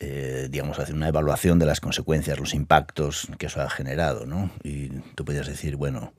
[0.00, 4.26] eh, digamos, hacer una evaluación de las consecuencias, los impactos que eso ha generado.
[4.26, 4.50] ¿no?
[4.62, 6.12] Y tú podrías decir, bueno,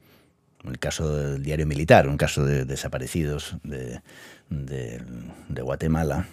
[0.65, 4.01] el caso del diario militar, un caso de desaparecidos de,
[4.49, 6.25] de Guatemala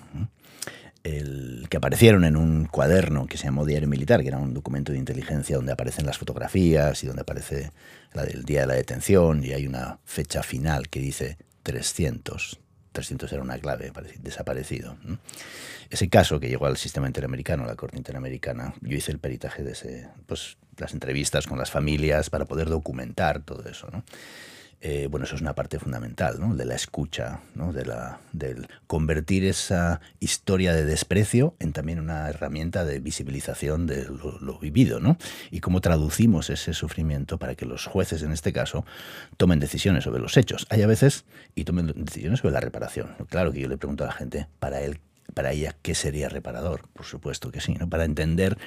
[1.17, 4.93] el, que aparecieron en un cuaderno que se llamó Diario Militar, que era un documento
[4.93, 7.73] de inteligencia donde aparecen las fotografías y donde aparece
[8.13, 12.61] la del día de la detención y hay una fecha final que dice 300.
[12.93, 14.97] 300 era una clave, desaparecido.
[15.91, 19.63] Ese caso que llegó al sistema interamericano, a la Corte Interamericana, yo hice el peritaje
[19.63, 23.89] de ese, pues, las entrevistas con las familias para poder documentar todo eso.
[24.81, 26.55] Eh, bueno, eso es una parte fundamental, ¿no?
[26.55, 27.73] De la escucha, ¿no?
[27.73, 34.05] De la, del convertir esa historia de desprecio en también una herramienta de visibilización de
[34.05, 35.19] lo, vivido, ¿no?
[35.51, 38.85] Y cómo traducimos ese sufrimiento para que los jueces, en este caso,
[39.37, 40.67] tomen decisiones sobre los hechos.
[40.71, 41.25] Hay a veces
[41.57, 43.17] y tomen decisiones sobre la reparación.
[43.29, 45.01] Claro que yo le pregunto a la gente, para él,
[45.39, 47.89] para ella qué sería reparador, por supuesto que sí, ¿no?
[47.89, 48.59] para entender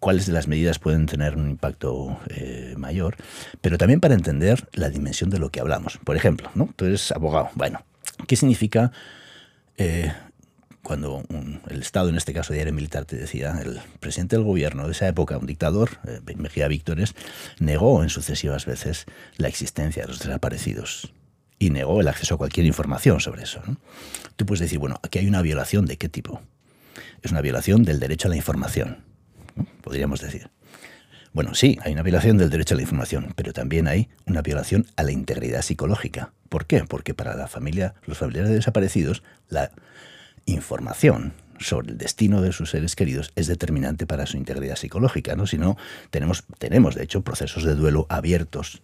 [0.00, 3.16] cuáles de las medidas pueden tener un impacto eh, mayor,
[3.60, 5.98] pero también para entender la dimensión de lo que hablamos.
[5.98, 6.70] Por ejemplo, ¿no?
[6.74, 7.84] tú eres abogado, bueno,
[8.26, 8.92] ¿qué significa
[9.76, 10.10] eh,
[10.82, 11.22] cuando
[11.68, 15.06] el Estado, en este caso diario militar, te decía, el presidente del gobierno de esa
[15.08, 17.14] época, un dictador, eh, Mejía Víctores,
[17.58, 19.04] negó en sucesivas veces
[19.36, 21.12] la existencia de los desaparecidos?
[21.58, 23.62] Y negó el acceso a cualquier información sobre eso.
[24.36, 26.42] Tú puedes decir, bueno, aquí hay una violación de qué tipo.
[27.22, 28.98] Es una violación del derecho a la información,
[29.82, 30.50] podríamos decir.
[31.32, 34.86] Bueno, sí, hay una violación del derecho a la información, pero también hay una violación
[34.96, 36.32] a la integridad psicológica.
[36.48, 36.84] ¿Por qué?
[36.84, 39.70] Porque para la familia, los familiares de desaparecidos, la
[40.46, 45.46] información sobre el destino de sus seres queridos es determinante para su integridad psicológica, ¿no?
[45.46, 45.76] Si no,
[46.10, 48.82] tenemos, tenemos de hecho procesos de duelo abiertos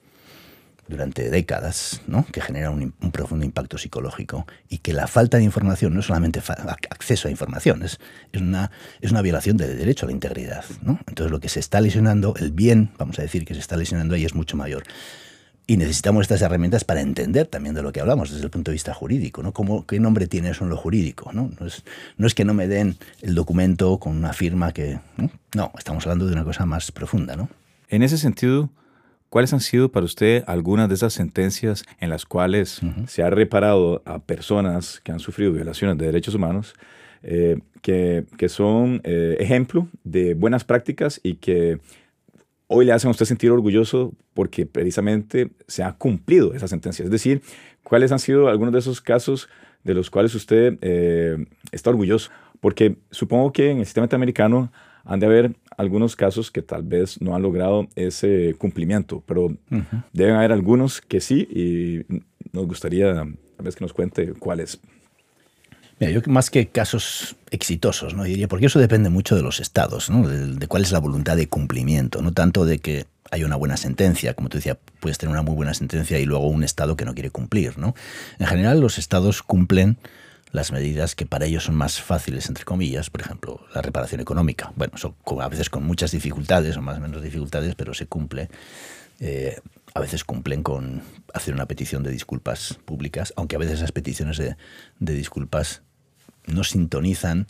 [0.88, 2.26] durante décadas, ¿no?
[2.32, 6.42] que genera un, profundo impacto psicológico y que la falta de información no solamente
[6.90, 7.98] acceso a información, es,
[8.34, 10.64] una, es una violación del derecho a la integridad.
[10.82, 10.98] ¿no?
[11.06, 14.14] Entonces lo que se está lesionando, el bien, vamos a decir, que se está lesionando
[14.14, 14.84] ahí es mucho mayor.
[15.66, 18.74] Y necesitamos estas herramientas para entender también de lo que hablamos desde el punto de
[18.74, 19.52] vista jurídico, ¿no?
[19.52, 21.32] ¿Cómo, ¿Qué nombre tiene eso en lo jurídico?
[21.32, 21.52] ¿no?
[21.58, 21.84] No, es,
[22.16, 24.98] no es que no me den el documento con una firma que...
[25.16, 25.30] ¿no?
[25.54, 27.36] no, estamos hablando de una cosa más profunda.
[27.36, 27.48] ¿no?
[27.88, 28.70] En ese sentido,
[29.32, 34.02] ¿Cuáles han sido para usted algunas de esas sentencias en las cuales se ha reparado
[34.04, 36.74] a personas que han sufrido violaciones de derechos humanos
[37.22, 41.78] eh, que, que, son eh, ejemplo de buenas prácticas y que
[42.66, 47.02] hoy le hacen a usted sentir orgulloso porque precisamente se ha cumplido esa sentencia.
[47.02, 47.40] Es decir,
[47.84, 49.48] ¿cuáles han sido algunos de esos casos
[49.82, 52.30] de los cuales usted eh, está orgulloso?
[52.60, 54.70] Porque supongo que en el sistema interamericano
[55.04, 59.56] han de haber algunos casos que tal vez no han logrado ese cumplimiento, pero
[60.12, 64.80] deben haber algunos que sí y nos gustaría tal vez que nos cuente cuáles.
[65.98, 68.24] Mira, yo más que casos exitosos, ¿no?
[68.24, 70.26] diría, porque eso depende mucho de los estados, ¿no?
[70.26, 74.34] de, cuál es la voluntad de cumplimiento, no tanto de que haya una buena sentencia,
[74.34, 77.14] como tú decías, puedes tener una muy buena sentencia y luego un estado que no
[77.14, 77.94] quiere cumplir, ¿no?
[78.38, 79.96] En general los estados cumplen
[80.52, 84.72] las medidas que para ellos son más fáciles, entre comillas, por ejemplo, la reparación económica.
[84.76, 88.50] Bueno, son a veces con muchas dificultades o más o menos dificultades, pero se cumple.
[89.18, 89.58] Eh,
[89.94, 94.36] a veces cumplen con hacer una petición de disculpas públicas, aunque a veces esas peticiones
[94.36, 94.56] de,
[94.98, 95.82] disculpas
[96.46, 97.46] no sintonizan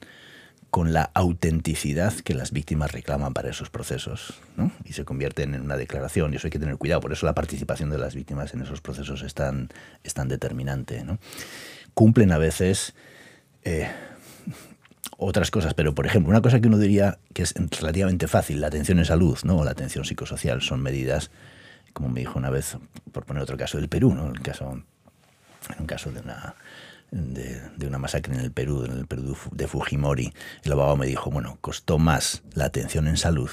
[0.70, 4.72] con la autenticidad que las víctimas reclaman para esos procesos, ¿no?
[4.84, 7.34] y se convierten en una declaración, y eso hay que tener cuidado, por eso la
[7.34, 9.68] participación de las víctimas en esos procesos es tan,
[10.02, 11.04] es tan determinante.
[11.04, 11.18] ¿no?
[11.94, 12.94] Cumplen a veces
[13.64, 13.90] eh,
[15.16, 18.66] otras cosas, pero por ejemplo, una cosa que uno diría que es relativamente fácil, la
[18.66, 19.58] atención en salud ¿no?
[19.58, 21.30] o la atención psicosocial, son medidas,
[21.92, 22.76] como me dijo una vez,
[23.12, 24.28] por poner otro caso del Perú, ¿no?
[24.28, 26.54] el caso, en un caso de una,
[27.10, 30.32] de, de, una masacre en el Perú, en el Perú de Fujimori,
[30.64, 33.50] el abogado me dijo, bueno, costó más la atención en salud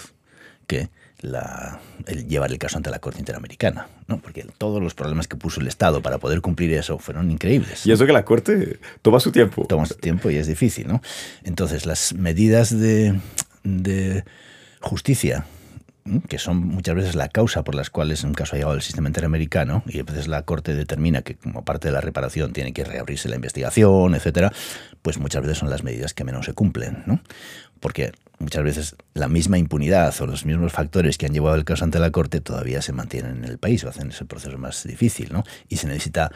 [0.66, 0.90] que
[1.22, 4.20] la, el llevar el caso ante la Corte Interamericana, ¿no?
[4.20, 7.86] porque todos los problemas que puso el Estado para poder cumplir eso fueron increíbles.
[7.86, 9.66] Y eso que la Corte toma su tiempo.
[9.68, 10.88] Toma su tiempo y es difícil.
[10.88, 11.02] ¿no?
[11.44, 13.20] Entonces, las medidas de,
[13.64, 14.24] de
[14.82, 15.46] justicia
[16.28, 19.10] que son muchas veces la causa por las cuales un caso ha llegado al sistema
[19.10, 22.84] interamericano y a veces la Corte determina que como parte de la reparación tiene que
[22.84, 24.52] reabrirse la investigación, etcétera,
[25.02, 27.22] pues muchas veces son las medidas que menos se cumplen, ¿no?
[27.80, 31.84] Porque muchas veces la misma impunidad o los mismos factores que han llevado el caso
[31.84, 35.32] ante la Corte todavía se mantienen en el país o hacen ese proceso más difícil,
[35.32, 35.44] ¿no?
[35.68, 36.32] Y se necesita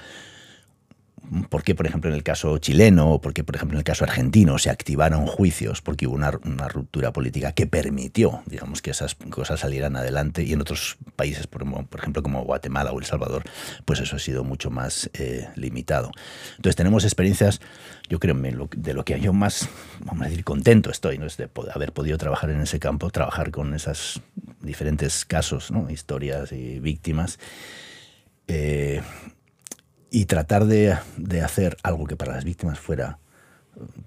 [1.49, 3.83] por qué, por ejemplo, en el caso chileno o por qué, por ejemplo, en el
[3.83, 9.15] caso argentino se activaron juicios porque hubo una, ruptura política que permitió, digamos, que esas
[9.15, 11.63] cosas salieran adelante y en otros países, por,
[11.97, 13.43] ejemplo, como Guatemala o El Salvador,
[13.85, 16.11] pues eso ha sido mucho más eh, limitado.
[16.57, 17.61] Entonces tenemos experiencias,
[18.09, 19.69] yo creo, de lo que yo más,
[20.01, 21.25] vamos a decir, contento estoy, ¿no?
[21.25, 24.21] es de haber podido trabajar en ese campo, trabajar con esos
[24.61, 27.39] diferentes casos, historias y víctimas.
[28.47, 29.01] Eh,
[30.13, 30.95] y tratar de,
[31.43, 33.17] hacer algo que para las víctimas fuera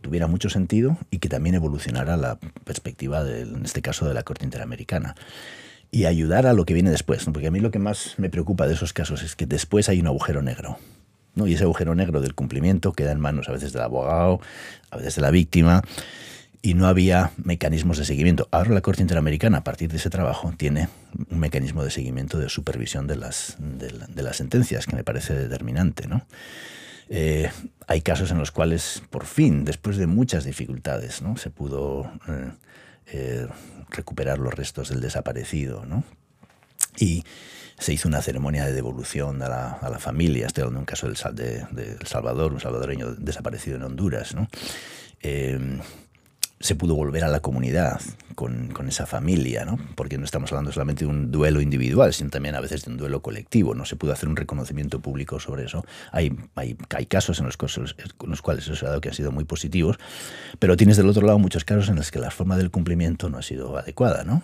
[0.01, 4.45] tuviera mucho sentido y que también evolucionara la perspectiva, en este caso, de la Corte
[4.45, 5.17] Interamericana.
[5.91, 8.69] Y ayudar a lo que viene después, porque a mí lo que más me preocupa
[8.69, 10.79] de esos casos es que después hay un agujero negro.
[11.35, 11.49] ¿no?
[11.49, 14.41] Y ese agujero negro del cumplimiento queda en manos a veces del abogado,
[14.93, 15.83] a veces de la víctima,
[16.67, 18.49] y no había mecanismos de seguimiento.
[18.51, 20.89] Ahora la Corte Interamericana, a partir de ese trabajo, tiene
[21.31, 26.09] un mecanismo de seguimiento de supervisión de las, de, las sentencias, que me parece determinante.
[26.09, 26.27] ¿no?
[27.09, 27.53] Eh,
[27.87, 31.37] hay casos en los cuales, por fin, después de muchas dificultades, ¿no?
[31.37, 32.51] se pudo eh,
[33.13, 33.47] eh,
[33.91, 35.87] recuperar los restos del desaparecido.
[35.87, 36.03] ¿no?
[36.99, 37.23] Y
[37.79, 40.49] se hizo una ceremonia de devolución a la, a la familia.
[40.49, 44.35] Estoy hablando un caso de, de, El Salvador, un salvadoreño desaparecido en Honduras.
[44.35, 44.49] ¿no?
[46.59, 48.01] Se pudo volver a la comunidad
[48.35, 49.79] con, esa familia, ¿no?
[49.95, 52.97] porque no estamos hablando solamente de un duelo individual, sino también a veces de un
[52.97, 53.75] duelo colectivo.
[53.75, 55.85] No se pudo hacer un reconocimiento público sobre eso.
[56.13, 57.59] Hay, hay, hay casos en los,
[58.27, 59.99] los cuales eso ha dado que han sido muy positivos,
[60.59, 63.39] pero tienes del otro lado muchos casos en los que la forma del cumplimiento no
[63.39, 64.25] ha sido adecuada.
[64.25, 64.43] ¿no?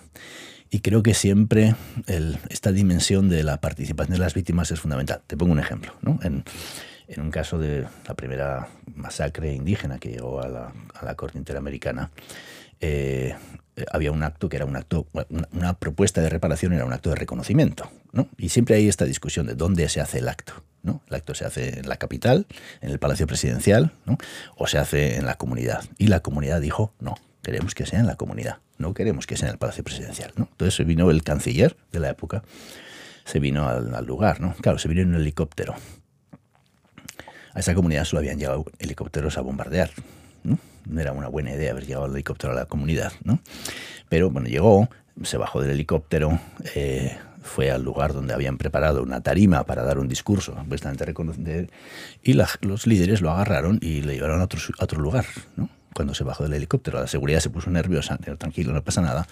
[0.69, 1.75] Y creo que siempre
[2.49, 5.21] esta dimensión de la participación de las víctimas es fundamental.
[5.25, 5.93] Te pongo un ejemplo.
[6.01, 6.19] ¿no?
[7.07, 12.11] En un caso de la primera masacre indígena que llegó a la, Corte Interamericana,
[12.79, 13.35] eh,
[13.91, 15.07] había un acto que era un acto,
[15.51, 18.27] una, propuesta de reparación era un acto de reconocimiento, ¿no?
[18.37, 21.01] Y siempre hay esta discusión de dónde se hace el acto, ¿no?
[21.07, 22.45] El acto se hace en la capital,
[22.81, 24.17] en el Palacio Presidencial, ¿no?
[24.55, 25.83] O se hace en la comunidad.
[25.97, 29.47] Y la comunidad dijo, no, queremos que sea en la comunidad, no queremos que sea
[29.47, 30.47] en el Palacio Presidencial, ¿no?
[30.51, 32.43] Entonces vino el canciller de la época,
[33.25, 34.53] se vino al, al lugar, ¿no?
[34.61, 35.75] Claro, se vino en un helicóptero
[37.53, 39.91] a esa comunidad solo habían llegado helicópteros a bombardear.
[40.43, 40.57] ¿no?
[40.99, 43.13] era una buena idea haber llegado el helicóptero a la comunidad.
[43.23, 43.39] ¿no?
[44.09, 44.89] Pero bueno, llegó,
[45.23, 46.39] se bajó del helicóptero,
[46.75, 51.67] eh, fue al lugar donde habían preparado una tarima para dar un discurso, supuestamente reconocido,
[52.23, 55.25] y los líderes lo agarraron y le llevaron a otro, otro lugar.
[55.57, 55.69] ¿no?
[55.93, 59.27] Cuando se bajó del helicóptero, la seguridad se puso nerviosa, tranquilo, no pasa nada,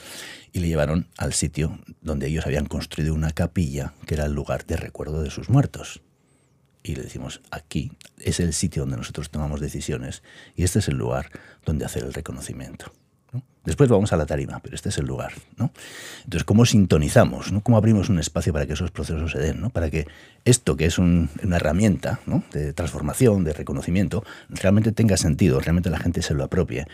[0.51, 4.65] y le llevaron al sitio donde ellos habían construido una capilla que era el lugar
[4.65, 6.01] de recuerdo de sus muertos
[6.83, 10.23] y le decimos, aquí es el sitio donde nosotros tomamos decisiones
[10.55, 11.29] y este es el lugar
[11.65, 12.91] donde hacer el reconocimiento.
[13.63, 15.33] Después vamos a la tarima, pero este es el lugar.
[15.55, 15.71] ¿no?
[16.23, 17.51] Entonces, ¿cómo sintonizamos?
[17.51, 17.61] ¿no?
[17.61, 19.61] ¿Cómo abrimos un espacio para que esos procesos se den?
[19.61, 19.69] ¿no?
[19.69, 20.07] Para que
[20.45, 22.19] esto, que es una herramienta
[22.53, 26.87] de transformación, de reconocimiento, realmente tenga sentido, realmente la gente se lo apropie.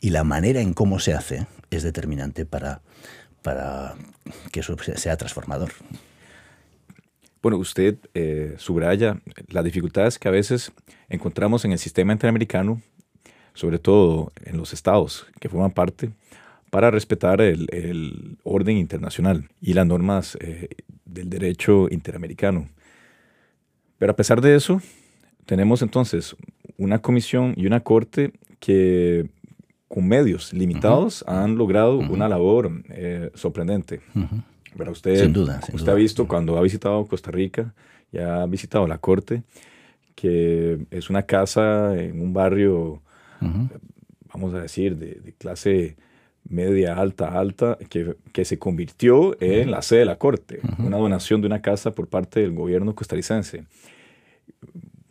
[0.00, 2.80] Y la manera en cómo se hace es determinante para,
[3.42, 3.94] para
[4.50, 5.70] que eso sea transformador.
[7.42, 10.72] Bueno, usted eh, subraya las dificultades que a veces
[11.08, 12.82] encontramos en el sistema interamericano
[13.58, 16.12] sobre todo en los estados que forman parte,
[16.70, 20.68] para respetar el, orden internacional y las normas eh,
[21.04, 22.68] del derecho interamericano.
[23.98, 24.80] Pero a pesar de eso,
[25.44, 26.36] tenemos entonces
[26.76, 29.28] una comisión y una corte que
[29.88, 34.00] con medios limitados han logrado una labor eh, sorprendente.
[34.90, 37.74] Usted, sin duda, usted ha visto cuando ha visitado Costa Rica
[38.12, 39.42] y ha visitado la corte,
[40.14, 43.02] que es una casa en un barrio
[44.32, 45.96] vamos a decir, de, clase
[46.48, 51.40] media, alta, alta, que, que se convirtió en la sede de la corte, una donación
[51.40, 53.64] de una casa por parte del gobierno costarricense.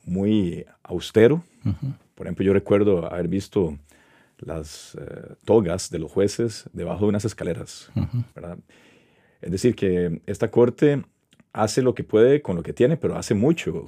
[0.05, 1.43] Muy austero.
[2.15, 3.77] Por ejemplo, yo recuerdo haber visto
[4.39, 7.91] las eh, togas de los jueces debajo de unas escaleras.
[9.41, 11.03] Es decir, que esta corte
[11.53, 13.85] hace lo que puede con lo que tiene, pero hace mucho.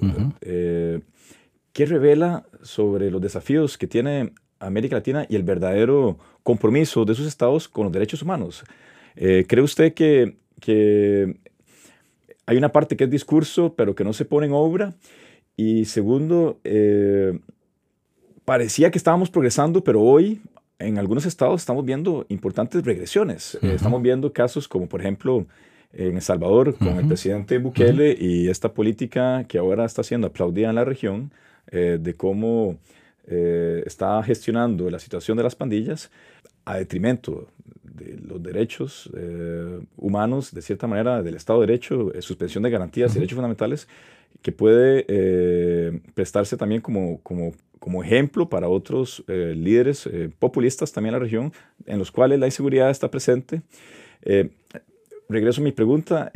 [1.72, 7.26] ¿Qué revela sobre los desafíos que tiene América Latina y el verdadero compromiso de sus
[7.26, 8.64] estados con los derechos humanos?
[9.14, 11.38] Eh, ¿Cree usted que, que
[12.46, 14.94] hay una parte que es discurso, pero que no se pone en obra?
[15.56, 17.38] Y segundo, eh,
[18.44, 20.40] parecía que estábamos progresando, pero hoy
[20.80, 23.56] en algunos estados estamos viendo importantes regresiones.
[23.62, 25.46] Eh, estamos viendo casos como, por ejemplo,
[25.92, 30.68] en El Salvador, con el presidente Bukele y esta política que ahora está siendo aplaudida
[30.70, 31.32] en la región
[31.70, 32.78] eh, de cómo
[33.26, 36.10] eh, está gestionando la situación de las pandillas
[36.64, 37.48] a detrimento
[37.82, 43.12] de los derechos eh, humanos, de cierta manera, del Estado de Derecho, suspensión de garantías
[43.12, 43.88] y derechos fundamentales,
[44.42, 51.52] que puede prestarse también como, como, ejemplo para otros líderes populistas también en la región,
[51.86, 53.62] en los cuales la inseguridad está presente.
[55.28, 56.30] regreso a mi pregunta,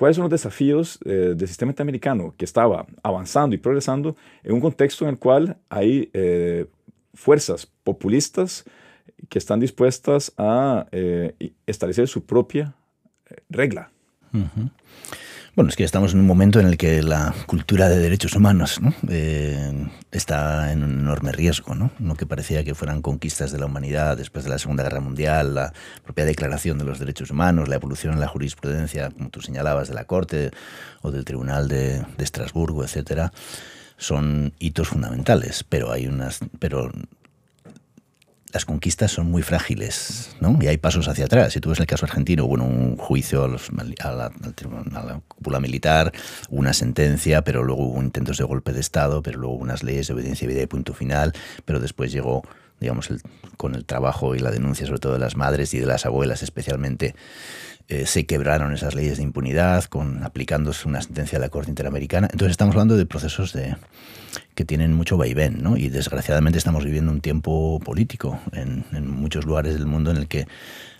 [0.00, 4.60] ¿Cuáles son los desafíos eh, del sistema interamericano que estaba avanzando y progresando en un
[4.62, 6.64] contexto en el cual hay eh,
[7.12, 8.64] fuerzas populistas
[9.28, 12.74] que están dispuestas a eh, establecer su propia
[13.50, 13.90] regla?
[15.60, 18.80] Bueno, es que estamos en un momento en el que la cultura de derechos humanos
[19.10, 21.90] eh, está en un enorme riesgo, ¿no?
[21.98, 22.14] ¿no?
[22.14, 25.74] que parecía que fueran conquistas de la humanidad después de la Segunda Guerra Mundial, la
[26.02, 29.94] propia declaración de los derechos humanos, la evolución en la jurisprudencia, como tú señalabas, de
[29.94, 30.50] la Corte
[31.02, 33.30] o del Tribunal de, de Estrasburgo, etcétera,
[33.98, 36.90] son hitos fundamentales, pero hay unas, pero
[38.52, 40.58] las conquistas son muy frágiles, ¿no?
[40.60, 41.52] Y hay pasos hacia atrás.
[41.52, 44.30] Si tú ves el caso argentino, hubo un juicio a, la,
[45.28, 46.12] cúpula militar,
[46.48, 50.14] una sentencia, pero luego hubo intentos de golpe de Estado, pero luego unas leyes de
[50.14, 51.32] obediencia vida y punto final,
[51.64, 52.42] pero después llegó,
[52.80, 53.08] digamos,
[53.56, 56.42] con el trabajo y la denuncia sobre todo de las madres y de las abuelas
[56.42, 57.14] especialmente,
[57.88, 62.28] eh, se quebraron esas leyes de impunidad con aplicándose una sentencia de la Corte Interamericana.
[62.30, 63.76] Entonces estamos hablando de procesos de,
[64.60, 65.78] que tienen mucho vaivén, ¿no?
[65.78, 70.28] Y desgraciadamente estamos viviendo un tiempo político en, en muchos lugares del mundo en el
[70.28, 70.46] que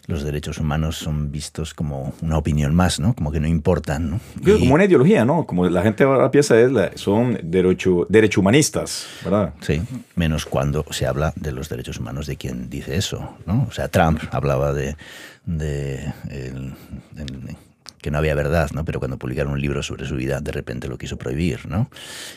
[0.06, 3.12] los derechos humanos son vistos como una opinión más, ¿no?
[3.14, 4.20] Como que no importan, ¿no?
[4.58, 5.44] como una ideología, ¿no?
[5.44, 9.52] Como la gente ahora piensa es la, son derecho, derecho humanistas, ¿verdad?
[9.60, 9.82] Sí,
[10.14, 13.66] menos cuando se habla de los derechos humanos de quien dice eso, ¿no?
[13.68, 14.96] O sea, Trump hablaba de,
[15.44, 16.10] de
[18.00, 18.84] que no había verdad, ¿no?
[18.84, 21.90] Pero cuando publicaron un libro sobre su vida, de repente lo quiso prohibir, ¿no?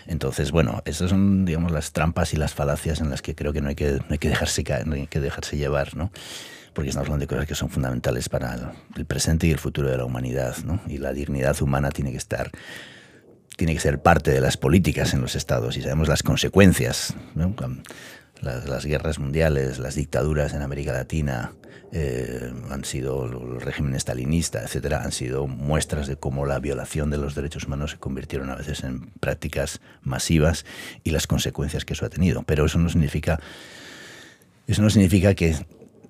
[0.07, 3.61] Entonces, bueno, esas son, digamos, las trampas y las falacias en las que creo que
[3.61, 6.11] no hay que, no hay que dejarse caer, no hay que dejarse llevar, ¿no?
[6.73, 9.97] Porque estamos hablando de cosas que son fundamentales para el presente y el futuro de
[9.97, 10.81] la humanidad, ¿no?
[10.87, 12.51] Y la dignidad humana tiene que estar
[13.55, 17.55] tiene que ser parte de las políticas en los estados y sabemos las consecuencias, ¿no?
[18.43, 21.53] Las, guerras mundiales, las dictaduras en América Latina,
[21.91, 27.17] eh, han sido el régimen estalinista, etcétera, han sido muestras de cómo la violación de
[27.17, 30.65] los derechos humanos se convirtieron a veces en prácticas masivas
[31.03, 32.43] y las consecuencias que eso ha tenido.
[32.43, 33.39] Pero eso no significa,
[34.67, 35.55] eso no significa que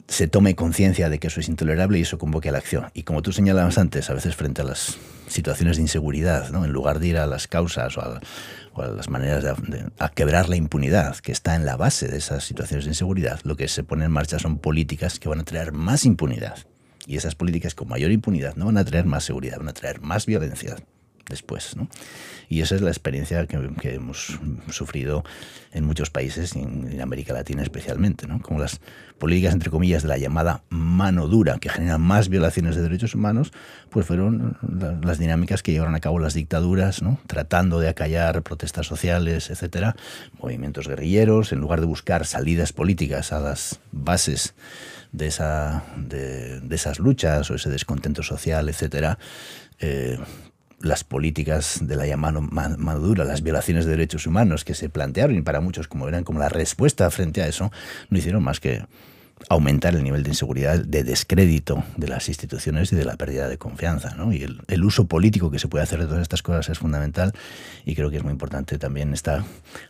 [0.07, 2.91] se tome conciencia de que eso es intolerable y eso convoque a la acción.
[2.93, 6.65] Y como tú señalabas antes, a veces frente a las situaciones de inseguridad, ¿no?
[6.65, 8.21] en lugar de ir a las causas o a,
[8.77, 12.91] las maneras de, quebrar la impunidad que está en la base de esas situaciones de
[12.91, 16.57] inseguridad, lo que se pone en marcha son políticas que van a traer más impunidad.
[17.05, 20.01] Y esas políticas con mayor impunidad no van a traer más seguridad, van a traer
[20.01, 20.75] más violencia.
[21.29, 21.75] Después.
[21.75, 21.87] ¿no?
[22.49, 23.57] Y esa es la experiencia que,
[23.93, 25.23] hemos sufrido
[25.71, 28.41] en muchos países, en, América Latina especialmente, ¿no?
[28.41, 28.79] como las
[29.17, 33.53] políticas, entre comillas, de la llamada mano dura, que generan más violaciones de derechos humanos,
[33.89, 34.57] pues fueron
[35.01, 39.95] las dinámicas que llevaron a cabo las dictaduras, tratando de acallar protestas sociales, etcétera,
[40.39, 44.55] movimientos guerrilleros, en lugar de buscar salidas políticas a las bases
[45.13, 49.17] de, esa, de, esas luchas o ese descontento social, etcétera,
[49.79, 50.17] eh,
[50.83, 55.41] las políticas de la llamada madura, las violaciones de derechos humanos que se plantearon y
[55.41, 57.71] para muchos como eran como la respuesta frente a eso,
[58.09, 58.83] no hicieron más que
[59.49, 63.57] aumentar el nivel de inseguridad, de descrédito de las instituciones y de la pérdida de
[63.57, 64.15] confianza.
[64.15, 64.33] ¿no?
[64.33, 67.33] Y el, uso político que se puede hacer de todas estas cosas es fundamental
[67.85, 69.43] y creo que es muy importante también esta,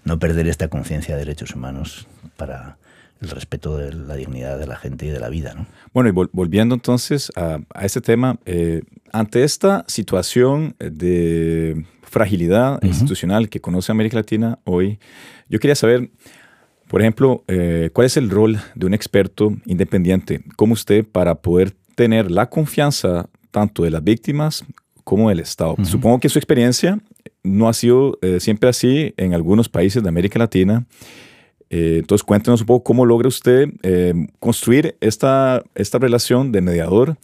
[0.04, 2.78] no perder esta conciencia de derechos humanos para
[3.24, 5.54] el respeto de la dignidad de la gente y de la vida.
[5.56, 5.66] ¿no?
[5.94, 13.62] Bueno, y volviendo entonces a, este tema, eh, ante esta situación de fragilidad institucional que
[13.62, 15.00] conoce América Latina hoy,
[15.50, 16.12] yo quería saber,
[16.88, 21.74] por ejemplo, eh, cuál es el rol de un experto independiente como usted para poder
[21.96, 24.66] tener la confianza tanto de las víctimas
[25.04, 25.76] como del Estado.
[25.84, 27.00] Supongo que su experiencia
[27.44, 30.86] no ha sido eh, siempre así en algunos países de América Latina.
[31.76, 37.18] Eh, entonces, cuéntenos un poco cómo logra usted eh, construir esta, esta relación de mediador,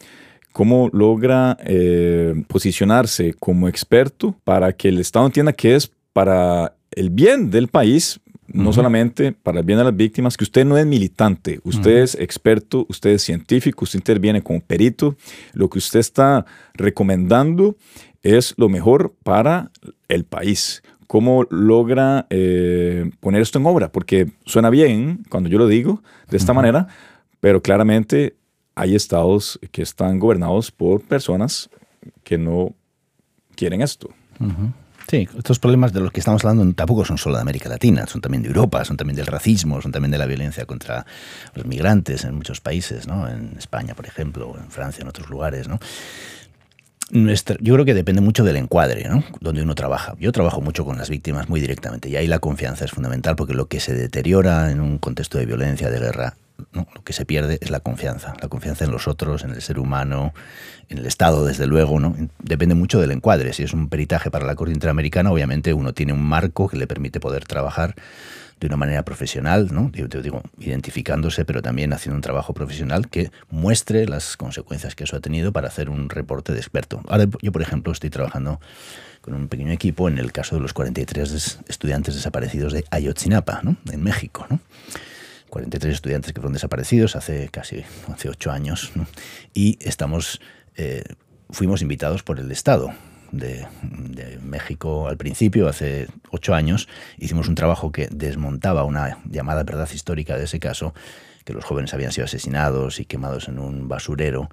[0.54, 7.12] cómo logra eh, posicionarse como experto para que el Estado entienda que es para el
[7.12, 10.86] bien del país, no solamente para el bien de las víctimas, que usted no es
[10.88, 15.16] militante, usted es experto, usted es científico, usted interviene como perito,
[15.54, 17.76] lo que usted está recomendando
[18.24, 19.70] es lo mejor para
[20.08, 25.66] el país cómo logra eh, poner esto en obra, porque suena bien cuando yo lo
[25.66, 26.88] digo de esta manera,
[27.40, 28.36] pero claramente
[28.76, 31.72] hay estados que están gobernados por personas
[32.24, 32.76] que no
[33.56, 34.12] quieren esto.
[35.10, 38.22] Sí, estos problemas de los que estamos hablando tampoco son solo de América Latina, son
[38.22, 41.08] también de Europa, son también del racismo, son también de la violencia contra
[41.56, 43.28] los migrantes en muchos países, ¿no?
[43.28, 45.80] En España, por ejemplo, en Francia, en otros lugares, ¿no?
[47.12, 49.24] Yo creo que depende mucho del encuadre, ¿no?
[49.40, 50.16] Donde uno trabaja.
[50.20, 53.54] Yo trabajo mucho con las víctimas muy directamente y ahí la confianza es fundamental porque
[53.54, 56.36] lo que se deteriora en un contexto de violencia, de guerra,
[56.74, 58.34] lo que se pierde es la confianza.
[58.42, 60.34] La confianza en los otros, en el ser humano,
[60.90, 62.16] en el Estado, desde luego, ¿no?
[62.40, 63.54] Depende mucho del encuadre.
[63.54, 66.88] Si es un peritaje para la Corte Interamericana, obviamente uno tiene un marco que le
[66.88, 67.96] permite poder trabajar
[68.60, 69.92] de una manera profesional, ¿no?
[69.94, 75.06] Yo te digo, identificándose, pero también haciendo un trabajo profesional que muestre las consecuencias que
[75.06, 77.02] eso ha tenido para hacer un reporte de experto.
[77.08, 78.60] Ahora yo, por ejemplo, estoy trabajando
[79.22, 83.78] con un pequeño equipo en el caso de los 43 estudiantes desaparecidos de Ayotzinapa, ¿no?
[83.92, 84.46] en México.
[84.50, 84.60] ¿no?
[85.50, 88.92] 43 estudiantes que fueron desaparecidos hace casi hace ocho años
[89.54, 90.40] y estamos
[90.76, 91.04] eh,
[91.50, 92.94] fuimos invitados por el Estado
[93.32, 93.68] de,
[94.42, 100.38] México al principio, hace ocho años, hicimos un trabajo que desmontaba una llamada verdad histórica
[100.38, 100.94] de ese caso,
[101.46, 104.50] que los jóvenes habían sido asesinados y quemados en un basurero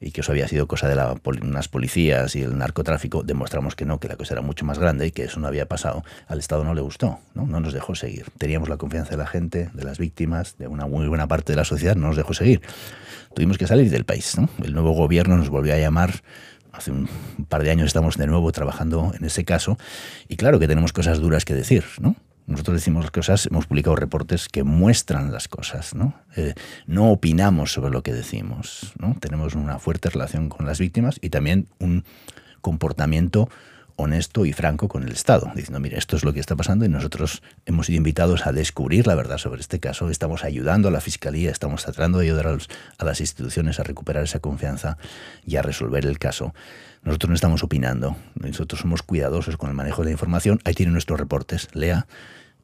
[0.00, 3.84] y que eso había sido cosa de la, unas policías y el narcotráfico, demostramos que
[3.84, 6.04] no, que la cosa era mucho más grande y que eso no había pasado.
[6.26, 7.46] Al Estado no le gustó, ¿no?
[7.46, 8.26] no nos dejó seguir.
[8.38, 11.56] Teníamos la confianza de la gente, de las víctimas, de una muy buena parte de
[11.56, 12.62] la sociedad, no nos dejó seguir.
[13.34, 14.36] Tuvimos que salir del país.
[14.62, 16.22] El nuevo gobierno nos volvió a llamar
[16.72, 17.08] hace un
[17.48, 19.78] par de años estamos de nuevo trabajando en ese caso
[20.28, 22.16] y claro que tenemos cosas duras que decir, ¿no?
[22.46, 26.14] Nosotros decimos cosas, hemos publicado reportes que muestran las cosas, ¿no?
[26.34, 26.54] Eh,
[26.86, 29.14] no opinamos sobre lo que decimos, ¿no?
[29.20, 32.04] Tenemos una fuerte relación con las víctimas y también un
[32.62, 33.50] comportamiento
[33.98, 36.88] honesto y franco con el Estado, diciendo, mire, esto es lo que está pasando y
[36.88, 41.00] nosotros hemos sido invitados a descubrir la verdad sobre este caso, estamos ayudando a la
[41.00, 42.46] Fiscalía, estamos tratando de ayudar
[42.98, 44.98] a, las instituciones a recuperar esa confianza
[45.44, 46.54] y a resolver el caso.
[47.02, 50.92] Nosotros no estamos opinando, nosotros somos cuidadosos con el manejo de la información, ahí tienen
[50.92, 52.06] nuestros reportes, lea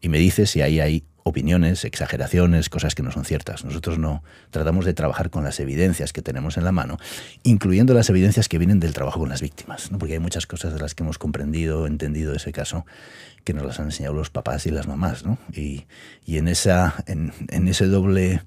[0.01, 3.65] y me dice si ahí hay opiniones, exageraciones, cosas que no son ciertas.
[3.65, 6.99] Nosotros no tratamos de trabajar con las evidencias que tenemos en la mano,
[7.43, 9.99] incluyendo las evidencias que vienen del trabajo con las víctimas, ¿no?
[9.99, 12.85] porque hay muchas cosas de las que hemos comprendido, entendido ese caso,
[13.43, 15.39] que nos las han enseñado los papás y las mamás, ¿no?
[15.51, 15.87] y,
[16.27, 17.33] en, esa, en,
[17.69, 18.43] ese doble,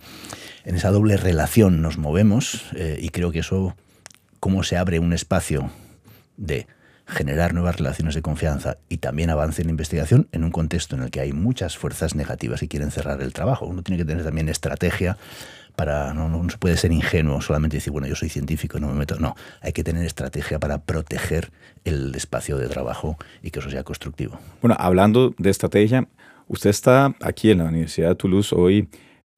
[0.64, 3.76] en esa doble relación nos movemos eh, y creo que eso,
[4.40, 5.72] cómo se abre un espacio
[6.38, 6.68] de
[7.08, 11.04] generar nuevas relaciones de confianza y también avance en la investigación en un contexto en
[11.04, 13.66] el que hay muchas fuerzas negativas que quieren cerrar el trabajo.
[13.66, 15.18] Uno tiene que tener también estrategia
[15.78, 18.88] para no, no, se puede ser ingenuo solamente decir bueno yo soy científico y no
[18.88, 21.52] me meto no hay que tener estrategia para proteger
[21.84, 24.40] el espacio de trabajo y que eso sea constructivo.
[24.60, 26.08] Bueno hablando de estrategia
[26.48, 28.90] usted está aquí en la Universidad de Toulouse hoy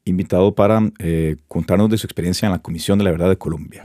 [0.05, 3.81] invitado para eh, contarnos de su experiencia en la Comisión de la Verdad de Colombia.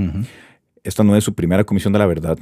[0.85, 2.39] Esta no es su primera Comisión de la Verdad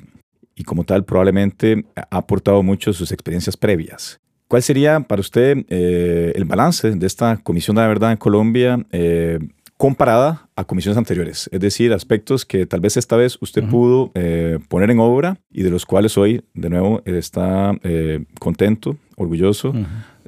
[0.55, 4.21] y como tal probablemente ha aportado mucho sus experiencias previas.
[4.49, 8.85] ¿Cuál sería para usted eh, el balance de esta Comisión de la Verdad en Colombia
[8.93, 9.39] eh,
[9.79, 11.49] comparada a comisiones anteriores?
[11.53, 15.63] Es decir, aspectos que tal vez esta vez usted pudo eh, poner en obra y
[15.63, 17.75] de los cuales hoy, de nuevo, está
[18.39, 19.73] contento, orgulloso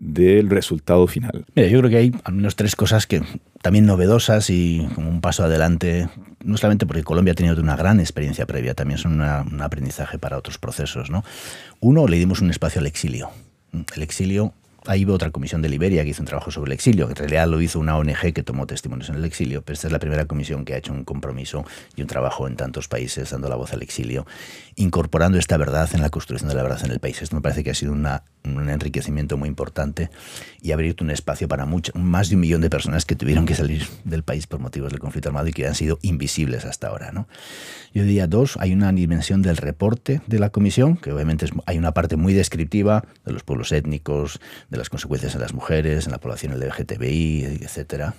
[0.01, 1.45] del resultado final.
[1.55, 3.23] Mira, yo creo que hay al menos tres cosas que
[3.63, 6.09] también novedosas y como un paso adelante,
[6.45, 10.39] no solamente porque Colombia ha tenido una gran experiencia previa, también son un aprendizaje para
[10.39, 11.11] otros procesos.
[11.11, 11.25] ¿no?
[11.81, 13.31] Uno, le dimos un espacio al exilio
[13.95, 14.53] el exilio
[14.87, 17.49] Ahí hubo otra comisión de Liberia que hizo un trabajo sobre el exilio, en realidad
[17.49, 20.27] lo hizo una ONG que tomó testimonios en el exilio, pero esta es la primera
[20.27, 21.65] comisión que ha hecho un compromiso
[21.97, 24.27] y un trabajo en tantos países dando la voz al exilio,
[24.77, 27.23] incorporando esta verdad en la construcción de la verdad en el país.
[27.23, 30.11] Esto me parece que ha sido un enriquecimiento muy importante
[30.61, 33.47] y ha abierto un espacio para mucho, más de un millón de personas que tuvieron
[33.47, 36.89] que salir del país por motivos del conflicto armado y que han sido invisibles hasta
[36.89, 37.11] ahora.
[37.11, 37.27] ¿no?
[37.95, 41.93] Yo diría dos, hay una dimensión del reporte de la comisión, que obviamente hay una
[41.95, 44.41] parte muy descriptiva de los pueblos étnicos,
[44.75, 48.15] de las consecuencias en las mujeres, en la población LGTBI, etcétera,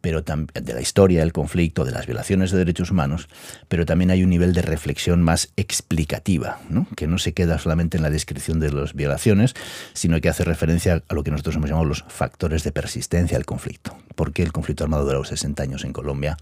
[0.00, 3.28] pero de la historia del conflicto, de las violaciones de derechos humanos,
[3.68, 6.86] pero también hay un nivel de reflexión más explicativa, ¿no?
[6.96, 9.54] que no se queda solamente en la descripción de las violaciones,
[9.94, 13.46] sino que hace referencia a lo que nosotros hemos llamado los factores de persistencia del
[13.46, 13.96] conflicto.
[14.16, 16.38] ¿Por qué el conflicto armado duró 60 años en Colombia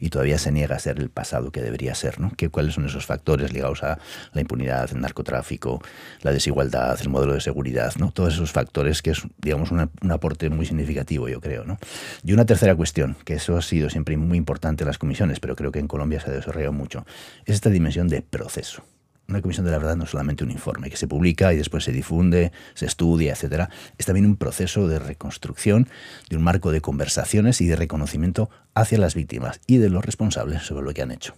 [0.00, 2.18] y todavía se niega a ser el pasado que debería ser?
[2.18, 2.32] ¿no?
[2.36, 3.98] ¿Qué, ¿Cuáles son esos factores ligados a
[4.32, 5.80] la impunidad, el narcotráfico,
[6.22, 7.92] la desigualdad, el modelo de seguridad?
[7.98, 8.10] ¿no?
[8.12, 11.64] Todos esos factores que es, digamos, un aporte muy significativo, yo creo.
[11.64, 11.78] ¿no?
[12.24, 15.54] Y una tercera cuestión, que eso ha sido siempre muy importante en las comisiones, pero
[15.54, 17.04] creo que en Colombia se ha desarrollado mucho,
[17.44, 18.82] es esta dimensión de proceso.
[19.28, 21.84] Una comisión de la verdad no es solamente un informe que se publica y después
[21.84, 23.70] se difunde, se estudia, etcétera.
[23.96, 25.88] Es también un proceso de reconstrucción,
[26.28, 30.62] de un marco de conversaciones y de reconocimiento hacia las víctimas y de los responsables
[30.62, 31.34] sobre lo que han hecho.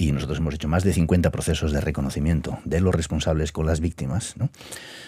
[0.00, 3.80] Y nosotros hemos hecho más de 50 procesos de reconocimiento de los responsables con las
[3.80, 4.48] víctimas, ¿no?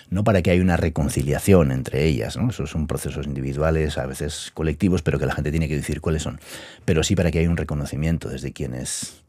[0.08, 2.50] no para que haya una reconciliación entre ellas, ¿no?
[2.50, 6.24] esos son procesos individuales, a veces colectivos, pero que la gente tiene que decir cuáles
[6.24, 6.40] son,
[6.84, 9.22] pero sí para que haya un reconocimiento desde quienes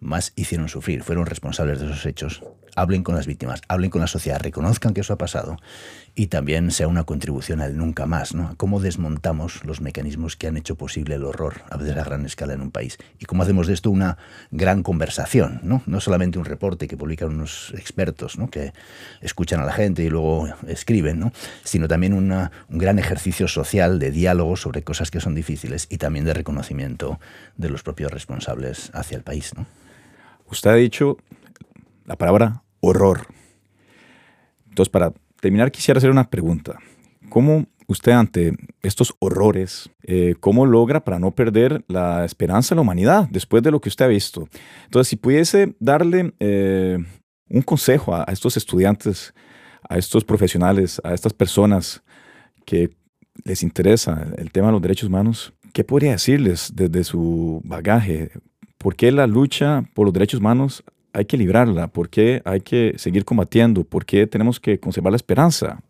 [0.00, 2.42] más hicieron sufrir, fueron responsables de esos hechos,
[2.76, 5.56] hablen con las víctimas, hablen con la sociedad, reconozcan que eso ha pasado
[6.14, 8.54] y también sea una contribución al nunca más, ¿no?
[8.56, 12.54] Cómo desmontamos los mecanismos que han hecho posible el horror, a veces a gran escala
[12.54, 12.98] en un país.
[13.18, 14.18] Y cómo hacemos de esto una
[14.50, 15.82] gran conversación, ¿no?
[15.86, 18.48] No solamente un reporte que publican unos expertos, ¿no?
[18.48, 18.72] Que
[19.20, 21.32] escuchan a la gente y luego escriben, ¿no?
[21.64, 26.24] Sino también un gran ejercicio social de diálogo sobre cosas que son difíciles y también
[26.24, 27.18] de reconocimiento
[27.56, 29.66] de los propios responsables hacia el país, ¿no?
[30.46, 31.16] Usted ha dicho
[32.04, 33.26] la palabra horror.
[34.68, 36.78] Entonces, para terminar, quisiera hacer una pregunta.
[37.28, 42.82] ¿Cómo usted ante estos horrores, eh, cómo logra para no perder la esperanza en la
[42.82, 44.48] humanidad después de lo que usted ha visto?
[44.84, 46.98] Entonces, si pudiese darle eh,
[47.48, 49.34] un consejo a, estos estudiantes,
[49.88, 52.02] a estos profesionales, a estas personas
[52.64, 52.90] que
[53.44, 58.30] les interesa el tema de los derechos humanos, ¿qué podría decirles desde su bagaje?
[58.78, 60.84] ¿Por qué la lucha por los derechos humanos
[61.14, 61.88] hay que librarla?
[61.88, 63.84] ¿Por qué hay que seguir combatiendo?
[63.84, 65.80] ¿Por qué tenemos que conservar la esperanza?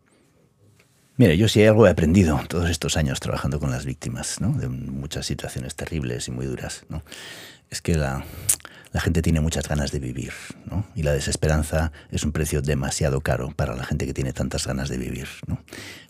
[1.17, 4.51] Mire, yo sí algo he aprendido todos estos años trabajando con las víctimas ¿no?
[4.51, 6.85] de muchas situaciones terribles y muy duras.
[7.69, 8.23] Es que la,
[8.95, 10.31] la gente tiene muchas ganas de vivir,
[10.71, 10.85] ¿no?
[10.95, 14.87] Y la desesperanza es un precio demasiado caro para la gente que tiene tantas ganas
[14.87, 15.59] de vivir, ¿no?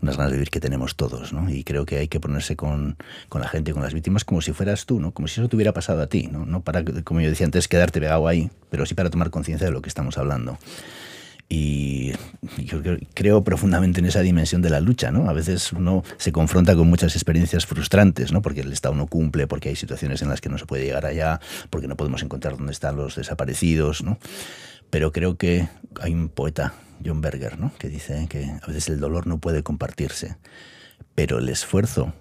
[0.03, 1.49] Unas ganas de vivir que tenemos todos, ¿no?
[1.49, 2.95] Y creo que hay que ponerse con,
[3.27, 5.15] con la gente, con las víctimas, como si fueras tú, ¿no?
[5.15, 6.45] Como si eso te hubiera pasado a ti, ¿no?
[6.45, 9.73] No para, como yo decía antes, quedarte pegado ahí, pero sí para tomar conciencia de
[9.73, 10.59] lo que estamos hablando.
[11.47, 12.13] Y
[12.57, 12.81] yo
[13.13, 15.29] creo profundamente en esa dimensión de la lucha, ¿no?
[15.29, 18.41] A veces uno se confronta con muchas experiencias frustrantes, ¿no?
[18.41, 21.05] Porque el Estado no cumple, porque hay situaciones en las que no se puede llegar
[21.05, 21.39] allá,
[21.69, 24.17] porque no podemos encontrar dónde están los desaparecidos, ¿no?
[24.89, 25.67] Pero creo que
[26.01, 26.73] hay un poeta,
[27.05, 27.71] John Berger, ¿no?
[27.77, 30.37] Que dice que a veces el dolor no puede compartirse,
[31.13, 32.13] pero el esfuerzo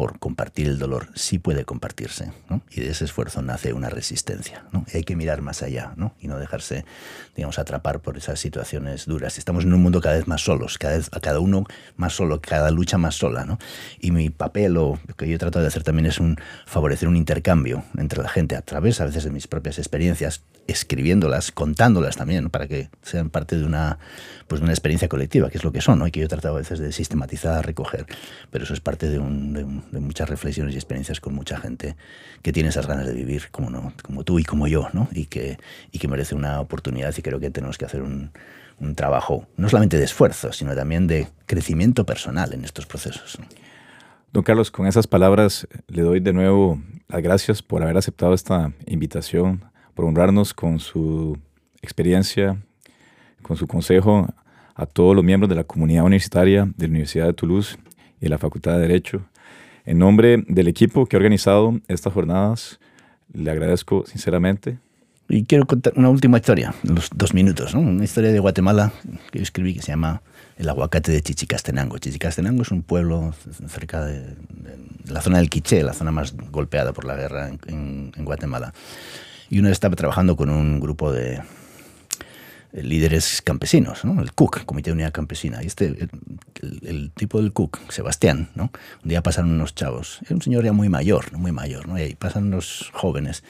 [0.00, 2.62] por compartir el dolor sí puede compartirse, ¿no?
[2.70, 4.86] Y de ese esfuerzo nace una resistencia, ¿no?
[4.90, 6.14] Y hay que mirar más allá, ¿no?
[6.18, 6.86] Y no dejarse,
[7.40, 9.38] digamos, atrapar por esas situaciones duras.
[9.38, 11.64] Estamos en un mundo cada vez más solos, cada vez, cada uno
[11.96, 13.58] más solo, cada lucha más sola, ¿no?
[13.98, 16.36] Y mi papel, o lo que yo he tratado de hacer también es un,
[16.66, 21.50] favorecer un intercambio entre la gente a través, a veces, de mis propias experiencias, escribiéndolas,
[21.50, 23.98] contándolas también, para que sean parte de una,
[24.46, 26.06] pues, una experiencia colectiva, que es lo que son, ¿no?
[26.06, 28.04] Y que yo he tratado a veces de sistematizar, recoger,
[28.50, 29.54] pero eso es parte de un
[29.90, 31.96] de muchas reflexiones y experiencias con mucha gente
[32.42, 35.08] que tiene esas ganas de vivir como, no, como tú y como yo, ¿no?
[35.12, 35.58] y, que,
[35.92, 38.32] y que merece una oportunidad y creo que tenemos que hacer un,
[38.80, 43.38] un trabajo no solamente de esfuerzo, sino también de crecimiento personal en estos procesos.
[44.32, 48.72] Don Carlos, con esas palabras le doy de nuevo las gracias por haber aceptado esta
[48.86, 49.64] invitación,
[49.94, 51.38] por honrarnos con su
[51.82, 52.56] experiencia,
[53.42, 54.28] con su consejo
[54.74, 57.76] a todos los miembros de la comunidad universitaria de la Universidad de Toulouse
[58.18, 59.22] y de la Facultad de Derecho.
[59.84, 62.80] En nombre del equipo que ha organizado estas jornadas,
[63.32, 64.78] le agradezco sinceramente.
[65.30, 68.92] Y quiero contar una última historia, los dos minutos, una historia de Guatemala
[69.30, 70.22] que yo escribí que se llama
[70.56, 71.98] El aguacate de Chichicastenango.
[71.98, 73.32] Chichicastenango es un pueblo
[73.68, 74.34] cerca de,
[75.06, 78.74] la zona del Quiché, la zona más golpeada por la guerra en, en Guatemala.
[79.48, 81.40] Y uno estaba trabajando con un grupo de,
[82.72, 84.20] líderes campesinos, ¿no?
[84.22, 85.62] el CUC, Comité de Unidad Campesina.
[85.62, 86.08] Y este,
[86.82, 88.70] el, tipo del CUC, Sebastián, ¿no?
[89.02, 91.98] un día pasan unos chavos, es un señor ya muy mayor, muy mayor, ¿no?
[91.98, 93.42] y ahí pasan unos jóvenes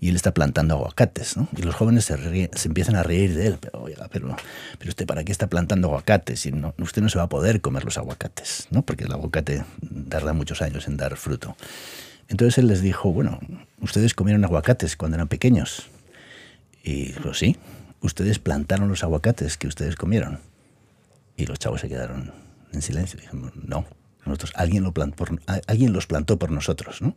[0.00, 1.48] y él está plantando aguacates, ¿no?
[1.56, 4.36] y los jóvenes se, se empiezan a reír de él, pero, oiga, pero,
[4.78, 7.60] pero usted para qué está plantando aguacates y no, usted no se va a poder
[7.60, 8.82] comer los aguacates, ¿no?
[8.82, 9.64] porque el aguacate
[10.08, 11.56] tarda muchos años en dar fruto.
[12.28, 13.38] Entonces él les dijo, bueno,
[13.80, 15.86] ustedes comieron aguacates cuando eran pequeños.
[16.82, 17.56] Y dijo, sí,
[18.06, 20.40] ustedes plantaron los aguacates que ustedes comieron.
[21.36, 22.32] Y los chavos se quedaron
[22.72, 23.20] en silencio.
[23.20, 23.84] Dijimos, no,
[24.24, 27.02] nosotros, alguien, lo plantó por, alguien los plantó por nosotros.
[27.02, 27.14] ¿no?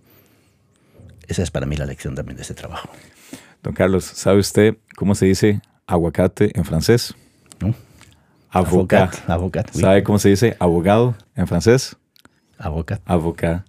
[1.28, 2.90] Esa es para mí la lección también de este trabajo.
[3.64, 7.16] Don Carlos, ¿sabe usted cómo se dice aguacate en francés?
[7.60, 7.74] ¿No?
[8.52, 9.14] Avocat.
[9.74, 11.96] ¿Sabe cómo se dice abogado en francés?
[12.58, 13.02] Avocat.
[13.06, 13.66] Avocat.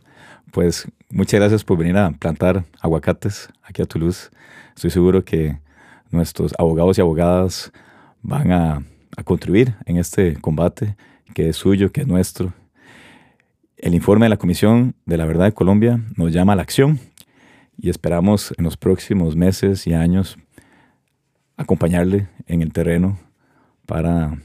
[0.53, 4.31] Pues muchas gracias por venir a plantar aguacates aquí a Toulouse.
[4.75, 5.59] Estoy seguro que
[6.11, 7.73] nuestros abogados y abogadas
[8.23, 8.83] van a,
[9.25, 10.97] contribuir en este combate
[11.35, 12.55] que es suyo, que es nuestro.
[13.77, 16.99] El informe de la Comisión de la Verdad de Colombia nos llama a la acción
[17.77, 20.39] y esperamos en los próximos meses y años
[21.59, 23.19] acompañarle en el terreno
[23.85, 24.39] para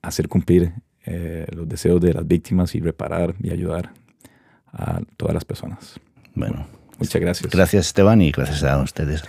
[0.00, 0.72] hacer cumplir
[1.04, 3.92] eh, los deseos de las víctimas y reparar y ayudar
[4.72, 6.00] a todas las personas.
[6.34, 6.66] Bueno,
[6.98, 7.52] muchas gracias.
[7.52, 9.22] Gracias Esteban y gracias a ustedes.